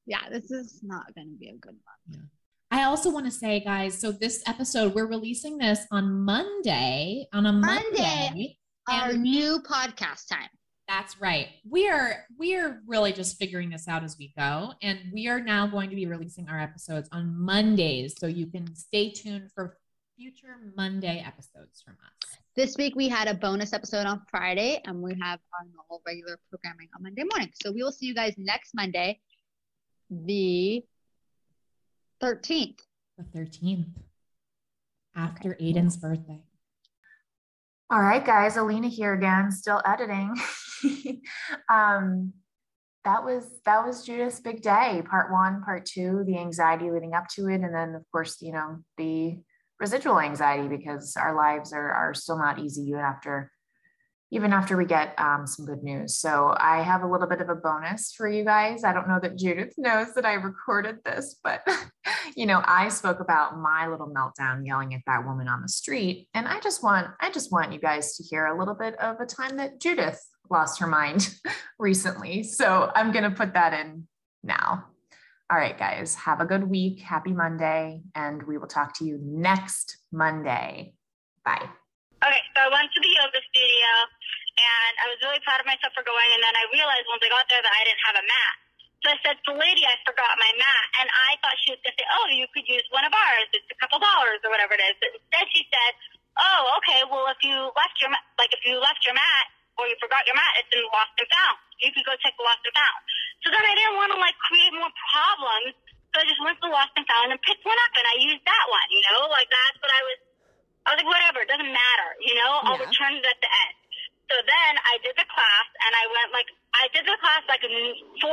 yeah, 0.06 0.28
this 0.30 0.50
is 0.50 0.80
not 0.82 1.14
going 1.14 1.30
to 1.30 1.38
be 1.38 1.48
a 1.48 1.56
good 1.56 1.76
one. 1.84 2.28
I 2.70 2.84
also 2.84 3.10
want 3.10 3.26
to 3.26 3.30
say, 3.30 3.60
guys, 3.60 4.00
so 4.00 4.12
this 4.12 4.42
episode, 4.46 4.94
we're 4.94 5.06
releasing 5.06 5.58
this 5.58 5.86
on 5.90 6.24
Monday, 6.24 7.26
on 7.32 7.44
a 7.44 7.52
Monday. 7.52 8.30
Monday. 8.30 8.58
Our 8.88 9.12
new 9.12 9.60
podcast 9.60 10.28
time. 10.28 10.48
That's 10.88 11.20
right. 11.20 11.48
We 11.68 11.88
are 11.88 12.24
we 12.38 12.56
are 12.56 12.80
really 12.86 13.12
just 13.12 13.38
figuring 13.38 13.70
this 13.70 13.88
out 13.88 14.02
as 14.02 14.16
we 14.18 14.32
go, 14.36 14.72
and 14.82 14.98
we 15.12 15.28
are 15.28 15.40
now 15.40 15.66
going 15.66 15.90
to 15.90 15.96
be 15.96 16.06
releasing 16.06 16.48
our 16.48 16.58
episodes 16.58 17.08
on 17.12 17.38
Mondays, 17.38 18.14
so 18.18 18.26
you 18.26 18.46
can 18.46 18.74
stay 18.74 19.10
tuned 19.10 19.50
for 19.54 19.78
future 20.22 20.56
Monday 20.76 21.24
episodes 21.26 21.82
from 21.84 21.94
us. 21.94 22.38
This 22.54 22.76
week 22.76 22.94
we 22.94 23.08
had 23.08 23.26
a 23.26 23.34
bonus 23.34 23.72
episode 23.72 24.06
on 24.06 24.22
Friday, 24.30 24.80
and 24.84 25.02
we 25.02 25.16
have 25.20 25.40
our 25.52 25.66
normal 25.74 26.00
regular 26.06 26.38
programming 26.48 26.88
on 26.94 27.02
Monday 27.02 27.24
morning. 27.24 27.50
So 27.60 27.72
we 27.72 27.82
will 27.82 27.90
see 27.90 28.06
you 28.06 28.14
guys 28.14 28.32
next 28.38 28.72
Monday, 28.72 29.18
the 30.10 30.84
13th. 32.22 32.78
The 33.18 33.24
13th, 33.36 33.88
after 35.16 35.54
okay. 35.54 35.72
Aiden's 35.72 35.96
birthday. 35.96 36.40
All 37.90 38.00
right, 38.00 38.24
guys, 38.24 38.56
Alina 38.56 38.86
here 38.86 39.14
again, 39.14 39.50
still 39.50 39.82
editing. 39.84 40.36
um, 41.68 42.32
that 43.04 43.24
was 43.24 43.58
that 43.64 43.84
was 43.84 44.06
Judith's 44.06 44.38
big 44.38 44.62
day. 44.62 45.02
Part 45.04 45.32
one, 45.32 45.64
part 45.64 45.84
two, 45.84 46.22
the 46.28 46.38
anxiety 46.38 46.92
leading 46.92 47.12
up 47.12 47.26
to 47.34 47.48
it, 47.48 47.60
and 47.62 47.74
then 47.74 47.96
of 47.96 48.04
course, 48.12 48.40
you 48.40 48.52
know, 48.52 48.78
the 48.96 49.40
residual 49.82 50.20
anxiety 50.20 50.68
because 50.68 51.16
our 51.16 51.34
lives 51.36 51.72
are 51.72 51.90
are 51.90 52.14
still 52.14 52.38
not 52.38 52.60
easy 52.60 52.82
even 52.82 53.00
after 53.00 53.50
even 54.30 54.52
after 54.54 54.78
we 54.78 54.86
get 54.86 55.14
um, 55.18 55.46
some 55.46 55.66
good 55.66 55.82
news. 55.82 56.16
So 56.16 56.54
I 56.56 56.80
have 56.80 57.02
a 57.02 57.06
little 57.06 57.26
bit 57.26 57.42
of 57.42 57.50
a 57.50 57.54
bonus 57.54 58.14
for 58.16 58.26
you 58.26 58.44
guys. 58.44 58.82
I 58.82 58.94
don't 58.94 59.06
know 59.06 59.20
that 59.20 59.36
Judith 59.36 59.74
knows 59.76 60.14
that 60.14 60.24
I 60.24 60.34
recorded 60.34 61.00
this, 61.04 61.38
but 61.44 61.60
you 62.36 62.46
know, 62.46 62.62
I 62.64 62.88
spoke 62.88 63.20
about 63.20 63.58
my 63.58 63.88
little 63.88 64.08
meltdown 64.08 64.64
yelling 64.64 64.94
at 64.94 65.02
that 65.06 65.26
woman 65.26 65.48
on 65.48 65.60
the 65.60 65.68
street, 65.68 66.28
and 66.32 66.46
I 66.46 66.60
just 66.60 66.82
want 66.82 67.08
I 67.20 67.30
just 67.30 67.52
want 67.52 67.72
you 67.72 67.80
guys 67.80 68.16
to 68.16 68.22
hear 68.22 68.46
a 68.46 68.58
little 68.58 68.74
bit 68.74 68.94
of 69.00 69.20
a 69.20 69.26
time 69.26 69.56
that 69.56 69.80
Judith 69.80 70.22
lost 70.48 70.78
her 70.78 70.86
mind 70.86 71.34
recently. 71.78 72.44
So 72.44 72.90
I'm 72.94 73.10
going 73.10 73.24
to 73.24 73.36
put 73.36 73.54
that 73.54 73.72
in 73.72 74.06
now. 74.44 74.91
All 75.52 75.60
right, 75.60 75.76
guys, 75.76 76.16
have 76.16 76.40
a 76.40 76.48
good 76.48 76.64
week. 76.64 77.04
Happy 77.04 77.28
Monday, 77.28 78.00
and 78.16 78.40
we 78.48 78.56
will 78.56 78.72
talk 78.72 78.96
to 78.96 79.04
you 79.04 79.20
next 79.20 80.00
Monday. 80.08 80.96
Bye. 81.44 81.68
Okay, 82.24 82.42
so 82.56 82.58
I 82.64 82.72
went 82.72 82.88
to 82.88 83.00
the 83.04 83.12
yoga 83.12 83.36
studio 83.52 83.90
and 84.56 84.92
I 85.04 85.12
was 85.12 85.20
really 85.20 85.44
proud 85.44 85.60
of 85.60 85.68
myself 85.68 85.92
for 85.92 86.08
going. 86.08 86.24
And 86.32 86.40
then 86.40 86.56
I 86.56 86.64
realized 86.72 87.04
once 87.04 87.20
I 87.20 87.28
got 87.28 87.44
there 87.52 87.60
that 87.60 87.68
I 87.68 87.84
didn't 87.84 88.00
have 88.00 88.16
a 88.16 88.24
mat. 88.24 88.54
So 89.04 89.06
I 89.12 89.16
said 89.20 89.36
to 89.44 89.52
the 89.52 89.60
lady, 89.60 89.84
I 89.84 89.92
forgot 90.08 90.40
my 90.40 90.52
mat. 90.56 90.86
And 91.04 91.12
I 91.12 91.36
thought 91.44 91.60
she 91.60 91.76
was 91.76 91.84
going 91.84 91.92
to 91.92 92.00
say, 92.00 92.08
oh, 92.16 92.32
you 92.32 92.48
could 92.56 92.64
use 92.64 92.88
one 92.88 93.04
of 93.04 93.12
ours. 93.12 93.52
It's 93.52 93.68
a 93.68 93.76
couple 93.76 94.00
dollars 94.00 94.40
or 94.40 94.48
whatever 94.48 94.72
it 94.72 94.80
is. 94.80 94.96
But 95.04 95.12
instead 95.20 95.52
she 95.52 95.68
said, 95.68 95.92
oh, 96.40 96.80
okay, 96.80 97.04
well, 97.12 97.28
if 97.28 97.36
you 97.44 97.68
left 97.76 98.00
your, 98.00 98.08
like 98.40 98.56
if 98.56 98.64
you 98.64 98.80
left 98.80 99.04
your 99.04 99.12
mat 99.12 99.52
or 99.80 99.88
you 99.88 99.96
forgot 100.00 100.26
your 100.28 100.36
mat, 100.36 100.52
it's 100.60 100.72
in 100.72 100.84
lost 100.92 101.16
and 101.16 101.28
found. 101.28 101.58
You 101.80 101.90
could 101.90 102.06
go 102.06 102.14
check 102.20 102.36
the 102.36 102.44
lost 102.44 102.62
and 102.64 102.74
found. 102.76 103.00
So 103.42 103.46
then 103.50 103.64
I 103.64 103.72
didn't 103.74 103.96
want 103.98 104.10
to 104.14 104.18
like 104.20 104.36
create 104.46 104.72
more 104.76 104.92
problems. 105.12 105.74
So 106.12 106.20
I 106.20 106.24
just 106.28 106.42
went 106.44 106.60
to 106.60 106.68
lost 106.68 106.92
and 106.94 107.08
found 107.08 107.32
and 107.32 107.40
picked 107.40 107.64
one 107.64 107.78
up 107.88 107.92
and 107.96 108.04
I 108.04 108.16
used 108.20 108.44
that 108.44 108.64
one, 108.68 108.88
you 108.92 109.00
know, 109.08 109.32
like 109.32 109.48
that's 109.48 109.78
what 109.80 109.88
I 109.88 110.02
was 110.04 110.18
I 110.82 110.86
was 110.92 110.98
like, 110.98 111.10
whatever, 111.14 111.38
it 111.46 111.48
doesn't 111.48 111.70
matter, 111.70 112.08
you 112.18 112.34
know, 112.34 112.50
I'll 112.66 112.80
return 112.82 113.14
it 113.14 113.22
at 113.22 113.38
the 113.38 113.46
end. 113.46 113.76
So 114.26 114.34
then 114.48 114.72
I 114.82 114.96
did 115.04 115.14
the 115.14 115.28
class 115.28 115.66
and 115.78 115.92
I 115.92 116.04
went 116.10 116.32
like, 116.32 116.48
I 116.72 116.88
did 116.90 117.04
the 117.04 117.14
class 117.20 117.44
like 117.46 117.62
45 117.62 118.24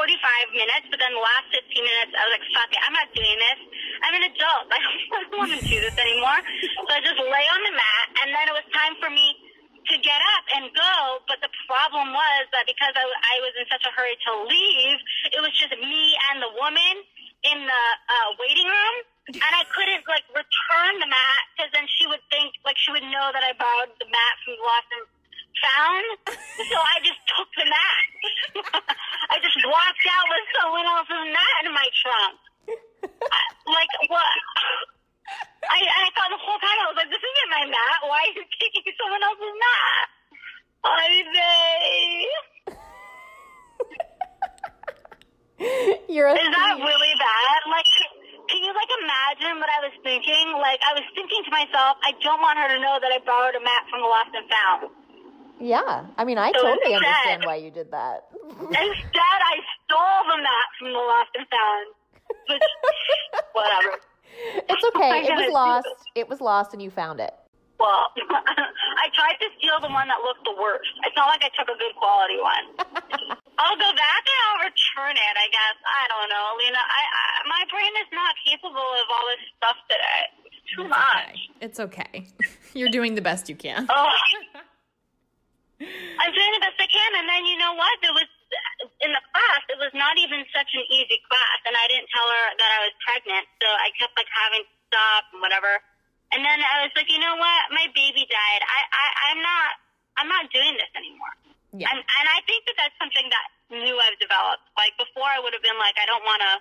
minutes, 0.55 0.87
but 0.89 0.97
then 0.97 1.11
the 1.11 1.21
last 1.21 1.51
15 1.51 1.59
minutes, 1.75 2.11
I 2.15 2.23
was 2.25 2.33
like, 2.39 2.47
fuck 2.55 2.71
it, 2.71 2.81
I'm 2.87 2.95
not 2.95 3.09
doing 3.11 3.37
this. 3.37 3.59
I'm 4.01 4.15
an 4.15 4.25
adult. 4.31 4.65
I 4.73 4.79
don't 5.27 5.37
want 5.37 5.51
to 5.53 5.61
do 5.61 5.77
this 5.77 5.97
anymore. 5.99 6.39
So 6.87 6.91
I 6.95 7.03
just 7.03 7.19
lay 7.19 7.45
on 7.51 7.61
the 7.67 7.73
mat 7.75 8.07
and 8.23 8.27
then 8.31 8.45
it 8.47 8.55
was 8.55 8.65
time 8.71 8.95
for 8.97 9.11
me 9.11 9.27
to 9.91 9.93
get 10.09 10.21
up 10.33 10.45
and 10.57 10.63
go. 10.73 11.21
But 11.29 11.45
the 11.45 11.53
problem 11.69 12.09
was 12.09 12.41
that 12.57 12.65
because 12.65 12.97
I, 12.97 13.05
I 13.05 13.35
was 13.45 13.53
in 13.61 13.69
such 13.69 13.85
a 13.85 13.93
hurry 13.93 14.17
to 14.17 14.31
leave, 14.49 14.97
it 15.37 15.41
was 15.45 15.53
just 15.53 15.69
me 15.77 16.17
and 16.33 16.41
the 16.41 16.49
woman 16.57 17.05
in 17.45 17.59
the 17.61 17.85
uh, 18.09 18.29
waiting 18.41 18.65
room 18.65 18.95
and 19.37 19.53
I 19.53 19.61
couldn't 19.69 20.01
like 20.09 20.25
return 20.33 20.93
the 20.97 21.05
mat 21.05 21.41
because 21.53 21.69
then 21.69 21.85
she 21.85 22.09
would 22.09 22.23
think 22.33 22.57
like 22.65 22.81
she 22.81 22.89
would 22.89 23.05
know 23.05 23.29
that 23.29 23.45
I 23.45 23.53
borrowed 23.53 23.93
the 24.01 24.09
mat 24.09 24.33
from 24.41 24.57
Lost 24.57 24.89
and 24.89 25.05
Found. 25.59 26.07
so 26.71 26.77
I 26.77 26.97
just 27.05 27.21
took 27.29 27.49
the 27.53 27.67
mat. 27.67 28.05
I 29.33 29.37
just 29.43 29.59
walked 29.69 30.05
out 30.09 30.27
with 30.29 30.45
someone 30.57 30.87
else's 30.87 31.25
mat 31.29 31.61
in 31.67 31.73
my 31.73 31.87
trunk. 32.01 32.37
I, 33.29 33.41
like 33.69 33.91
what? 34.09 34.33
I 35.69 35.77
I 35.77 36.09
thought 36.17 36.33
the 36.33 36.41
whole 36.41 36.57
time 36.57 36.77
I 36.81 36.85
was 36.89 36.97
like, 36.97 37.11
my 37.49 37.65
mat. 37.65 37.99
Why 38.05 38.21
are 38.23 38.33
you 38.33 38.45
taking 38.61 38.93
someone 38.95 39.23
else's 39.25 39.55
mat? 39.59 40.07
I 40.79 41.09
You're 46.07 46.31
a 46.31 46.33
Is 46.39 46.49
that 46.55 46.75
really 46.79 47.13
bad? 47.19 47.59
Like 47.67 47.89
can 48.49 48.63
you 48.65 48.73
like 48.73 48.89
imagine 49.05 49.61
what 49.61 49.69
I 49.69 49.79
was 49.85 49.93
thinking? 50.01 50.57
Like 50.57 50.81
I 50.81 50.97
was 50.97 51.05
thinking 51.13 51.43
to 51.45 51.51
myself, 51.53 52.01
I 52.01 52.17
don't 52.23 52.41
want 52.41 52.57
her 52.57 52.67
to 52.73 52.79
know 52.81 52.97
that 52.97 53.11
I 53.13 53.21
borrowed 53.21 53.53
a 53.53 53.61
mat 53.61 53.85
from 53.93 54.01
the 54.01 54.09
lost 54.09 54.33
and 54.33 54.47
found. 54.49 54.89
Yeah, 55.59 56.07
I 56.17 56.23
mean, 56.23 56.39
I 56.39 56.55
so 56.55 56.63
totally 56.63 56.95
instead, 56.95 57.05
understand 57.05 57.43
why 57.45 57.55
you 57.59 57.69
did 57.69 57.91
that. 57.91 58.31
instead, 58.63 59.39
I 59.43 59.55
stole 59.85 60.21
the 60.31 60.39
mat 60.41 60.67
from 60.79 60.89
the 60.95 61.03
lost 61.03 61.29
and 61.35 61.45
found. 61.51 61.85
Which, 62.47 62.63
whatever. 63.53 63.99
It's 64.69 64.85
okay. 64.95 65.25
It 65.27 65.35
was 65.35 65.51
lost. 65.51 65.87
It 66.15 66.29
was 66.29 66.39
lost, 66.41 66.73
and 66.73 66.81
you 66.81 66.89
found 66.89 67.19
it. 67.19 67.33
Well, 67.79 68.11
I 69.03 69.07
tried 69.15 69.39
to 69.39 69.47
steal 69.55 69.79
the 69.79 69.87
one 69.87 70.07
that 70.11 70.19
looked 70.19 70.43
the 70.43 70.55
worst. 70.59 70.91
It's 71.07 71.15
not 71.15 71.31
like 71.31 71.43
I 71.47 71.51
took 71.55 71.71
a 71.71 71.77
good 71.79 71.95
quality 71.95 72.39
one. 72.39 72.65
I'll 73.59 73.79
go 73.79 73.91
back 73.95 74.23
and 74.27 74.39
I'll 74.47 74.61
return 74.67 75.15
it. 75.15 75.33
I 75.35 75.47
guess 75.51 75.75
I 75.83 76.03
don't 76.11 76.29
know, 76.31 76.45
Lena. 76.59 76.79
I, 76.79 77.01
I 77.07 77.23
my 77.47 77.63
brain 77.71 77.93
is 78.03 78.09
not 78.11 78.35
capable 78.43 78.83
of 78.83 79.05
all 79.11 79.25
this 79.31 79.43
stuff 79.59 79.77
today. 79.87 80.23
It's 80.47 80.59
too 80.75 80.83
it's 80.83 80.91
much. 80.91 81.27
Okay. 81.27 81.65
It's 81.65 81.79
okay. 81.79 82.15
You're 82.75 82.91
doing 82.91 83.15
the 83.15 83.23
best 83.23 83.47
you 83.47 83.55
can. 83.55 83.87
Oh. 83.87 84.11
I'm 85.79 86.31
doing 86.35 86.51
the 86.55 86.63
best 86.63 86.75
I 86.79 86.87
can, 86.91 87.11
and 87.19 87.27
then 87.27 87.47
you 87.47 87.57
know 87.57 87.75
what? 87.75 87.95
There 88.03 88.11
was 88.11 88.27
in 89.03 89.11
the 89.11 89.23
class. 89.33 89.61
It 89.69 89.79
was 89.79 89.93
not 89.93 90.17
even 90.17 90.43
such 90.53 90.71
an 90.75 90.83
easy 90.89 91.19
class, 91.27 91.59
and 91.67 91.75
I 91.75 91.85
didn't 91.87 92.09
tell 92.09 92.27
her 92.27 92.45
that 92.57 92.69
I 92.75 92.79
was 92.85 92.93
pregnant, 93.03 93.45
so 93.61 93.67
I 93.67 93.89
kept 93.95 94.13
like 94.15 94.29
having 94.29 94.63
to 94.65 94.73
stop 94.89 95.23
and 95.33 95.39
whatever. 95.41 95.79
And 96.29 96.45
then 96.45 96.61
I 96.61 96.85
was 96.85 96.93
like, 96.93 97.09
you 97.09 97.17
know 97.17 97.35
what? 97.37 97.61
My 97.73 97.89
baby 97.93 98.25
died. 98.29 98.61
I, 98.61 98.79
I 98.85 99.05
I'm 99.33 99.41
not 99.41 99.69
I'm 100.19 100.29
not 100.29 100.45
doing 100.53 100.75
this 100.77 100.91
anymore. 100.93 101.33
Yeah. 101.73 101.89
And, 101.89 102.01
and 102.01 102.25
I 102.27 102.41
think 102.49 102.65
that 102.65 102.75
that's 102.81 102.97
something 102.97 103.29
that 103.29 103.45
new 103.69 103.95
I've 103.97 104.17
developed. 104.17 104.65
Like 104.73 104.97
before, 104.97 105.29
I 105.29 105.37
would 105.37 105.53
have 105.53 105.61
been 105.61 105.77
like, 105.77 105.95
I 106.01 106.05
don't 106.09 106.25
want 106.25 106.41
to, 106.41 106.53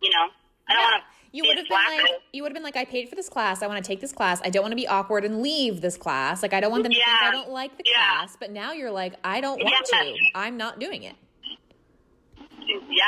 you 0.00 0.10
know, 0.10 0.32
I 0.68 0.72
don't 0.72 0.82
yeah. 0.82 0.90
want 0.90 1.02
to. 1.02 1.16
You 1.32 1.42
would 1.46 1.58
have 1.58 1.68
been 1.68 1.98
like, 1.98 2.10
you 2.32 2.42
would 2.42 2.50
have 2.50 2.54
been 2.54 2.62
like, 2.62 2.76
I 2.76 2.84
paid 2.86 3.10
for 3.10 3.14
this 3.14 3.28
class. 3.28 3.62
I 3.62 3.66
want 3.66 3.84
to 3.84 3.86
take 3.86 4.00
this 4.00 4.12
class. 4.12 4.40
I 4.42 4.48
don't 4.48 4.62
want 4.62 4.72
to 4.72 4.76
be 4.76 4.86
awkward 4.86 5.24
and 5.24 5.42
leave 5.42 5.82
this 5.82 5.98
class. 5.98 6.42
Like, 6.42 6.54
I 6.54 6.60
don't 6.60 6.70
want 6.70 6.84
them 6.84 6.92
to 6.92 6.98
yeah. 6.98 7.04
think 7.04 7.22
I 7.22 7.30
don't 7.30 7.50
like 7.50 7.76
the 7.76 7.84
yeah. 7.84 8.18
class. 8.18 8.36
But 8.40 8.52
now 8.52 8.72
you're 8.72 8.90
like, 8.90 9.14
I 9.22 9.42
don't 9.42 9.62
want 9.62 9.86
to. 9.86 10.14
I'm 10.34 10.56
not 10.56 10.78
doing 10.80 11.02
it. 11.02 11.14
Yeah. 12.66 13.06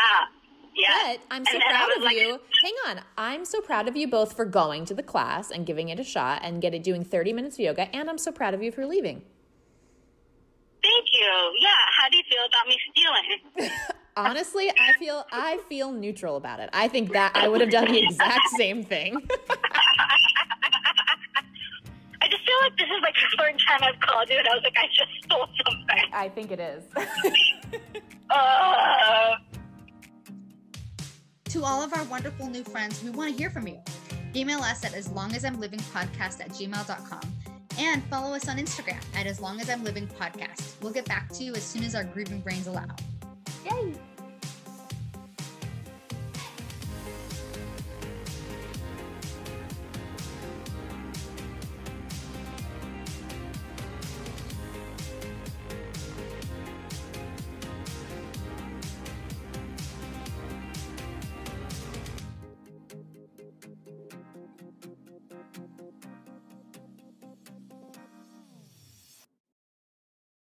Yeah. 0.74 1.16
But 1.16 1.20
I'm 1.30 1.44
so 1.46 1.58
proud 1.58 1.96
of 1.96 2.02
like, 2.02 2.16
you. 2.16 2.38
Hang 2.62 2.74
on. 2.88 3.00
I'm 3.16 3.44
so 3.44 3.60
proud 3.60 3.88
of 3.88 3.96
you 3.96 4.06
both 4.06 4.34
for 4.34 4.44
going 4.44 4.84
to 4.86 4.94
the 4.94 5.02
class 5.02 5.50
and 5.50 5.64
giving 5.64 5.88
it 5.88 5.98
a 5.98 6.04
shot 6.04 6.40
and 6.44 6.60
getting 6.60 6.80
it 6.80 6.84
doing 6.84 7.04
30 7.04 7.32
minutes 7.32 7.56
of 7.56 7.60
yoga. 7.60 7.94
And 7.96 8.10
I'm 8.10 8.18
so 8.18 8.30
proud 8.30 8.52
of 8.52 8.62
you 8.62 8.70
for 8.70 8.84
leaving. 8.84 9.22
Thank 10.82 11.06
you. 11.12 11.54
Yeah. 11.60 11.70
How 11.98 12.08
do 12.10 12.16
you 12.16 12.22
feel 12.28 12.44
about 12.46 12.66
me 12.68 12.76
stealing? 12.90 13.72
Honestly, 14.18 14.68
I 14.70 14.98
feel 14.98 15.24
I 15.30 15.58
feel 15.68 15.92
neutral 15.92 16.36
about 16.36 16.58
it. 16.58 16.70
I 16.72 16.88
think 16.88 17.12
that 17.12 17.30
I 17.36 17.46
would 17.46 17.60
have 17.60 17.70
done 17.70 17.84
the 17.84 18.02
exact 18.02 18.48
same 18.56 18.82
thing. 18.82 19.14
I 22.20 22.28
just 22.28 22.44
feel 22.44 22.56
like 22.62 22.76
this 22.76 22.88
is 22.88 23.00
like 23.00 23.14
the 23.14 23.36
third 23.38 23.62
time 23.68 23.78
I've 23.82 24.00
called 24.00 24.28
you, 24.28 24.38
and 24.38 24.48
I 24.48 24.54
was 24.54 24.64
like, 24.64 24.74
I 24.76 24.86
just 24.88 25.24
stole 25.24 25.46
something. 25.64 26.12
I 26.12 26.28
think 26.28 26.50
it 26.50 26.58
is. 26.58 26.82
uh, 28.30 29.36
to 31.44 31.64
all 31.64 31.80
of 31.80 31.94
our 31.94 32.02
wonderful 32.04 32.50
new 32.50 32.64
friends, 32.64 33.04
we 33.04 33.10
want 33.10 33.30
to 33.30 33.36
hear 33.36 33.50
from 33.50 33.68
you. 33.68 33.78
Email 34.34 34.58
us 34.62 34.84
at 34.84 34.94
as 34.94 35.08
long 35.12 35.32
as 35.36 35.44
I'm 35.44 35.60
living 35.60 35.78
podcast 35.78 36.40
at 36.40 36.48
gmail.com 36.48 37.20
and 37.78 38.02
follow 38.06 38.34
us 38.34 38.48
on 38.48 38.56
Instagram 38.56 39.00
at 39.14 39.26
as 39.26 39.40
long 39.40 39.60
as 39.60 39.70
I'm 39.70 39.84
living 39.84 40.08
podcast. 40.08 40.82
We'll 40.82 40.92
get 40.92 41.06
back 41.06 41.28
to 41.34 41.44
you 41.44 41.54
as 41.54 41.62
soon 41.62 41.84
as 41.84 41.94
our 41.94 42.02
grieving 42.02 42.40
brains 42.40 42.66
allow. 42.66 42.88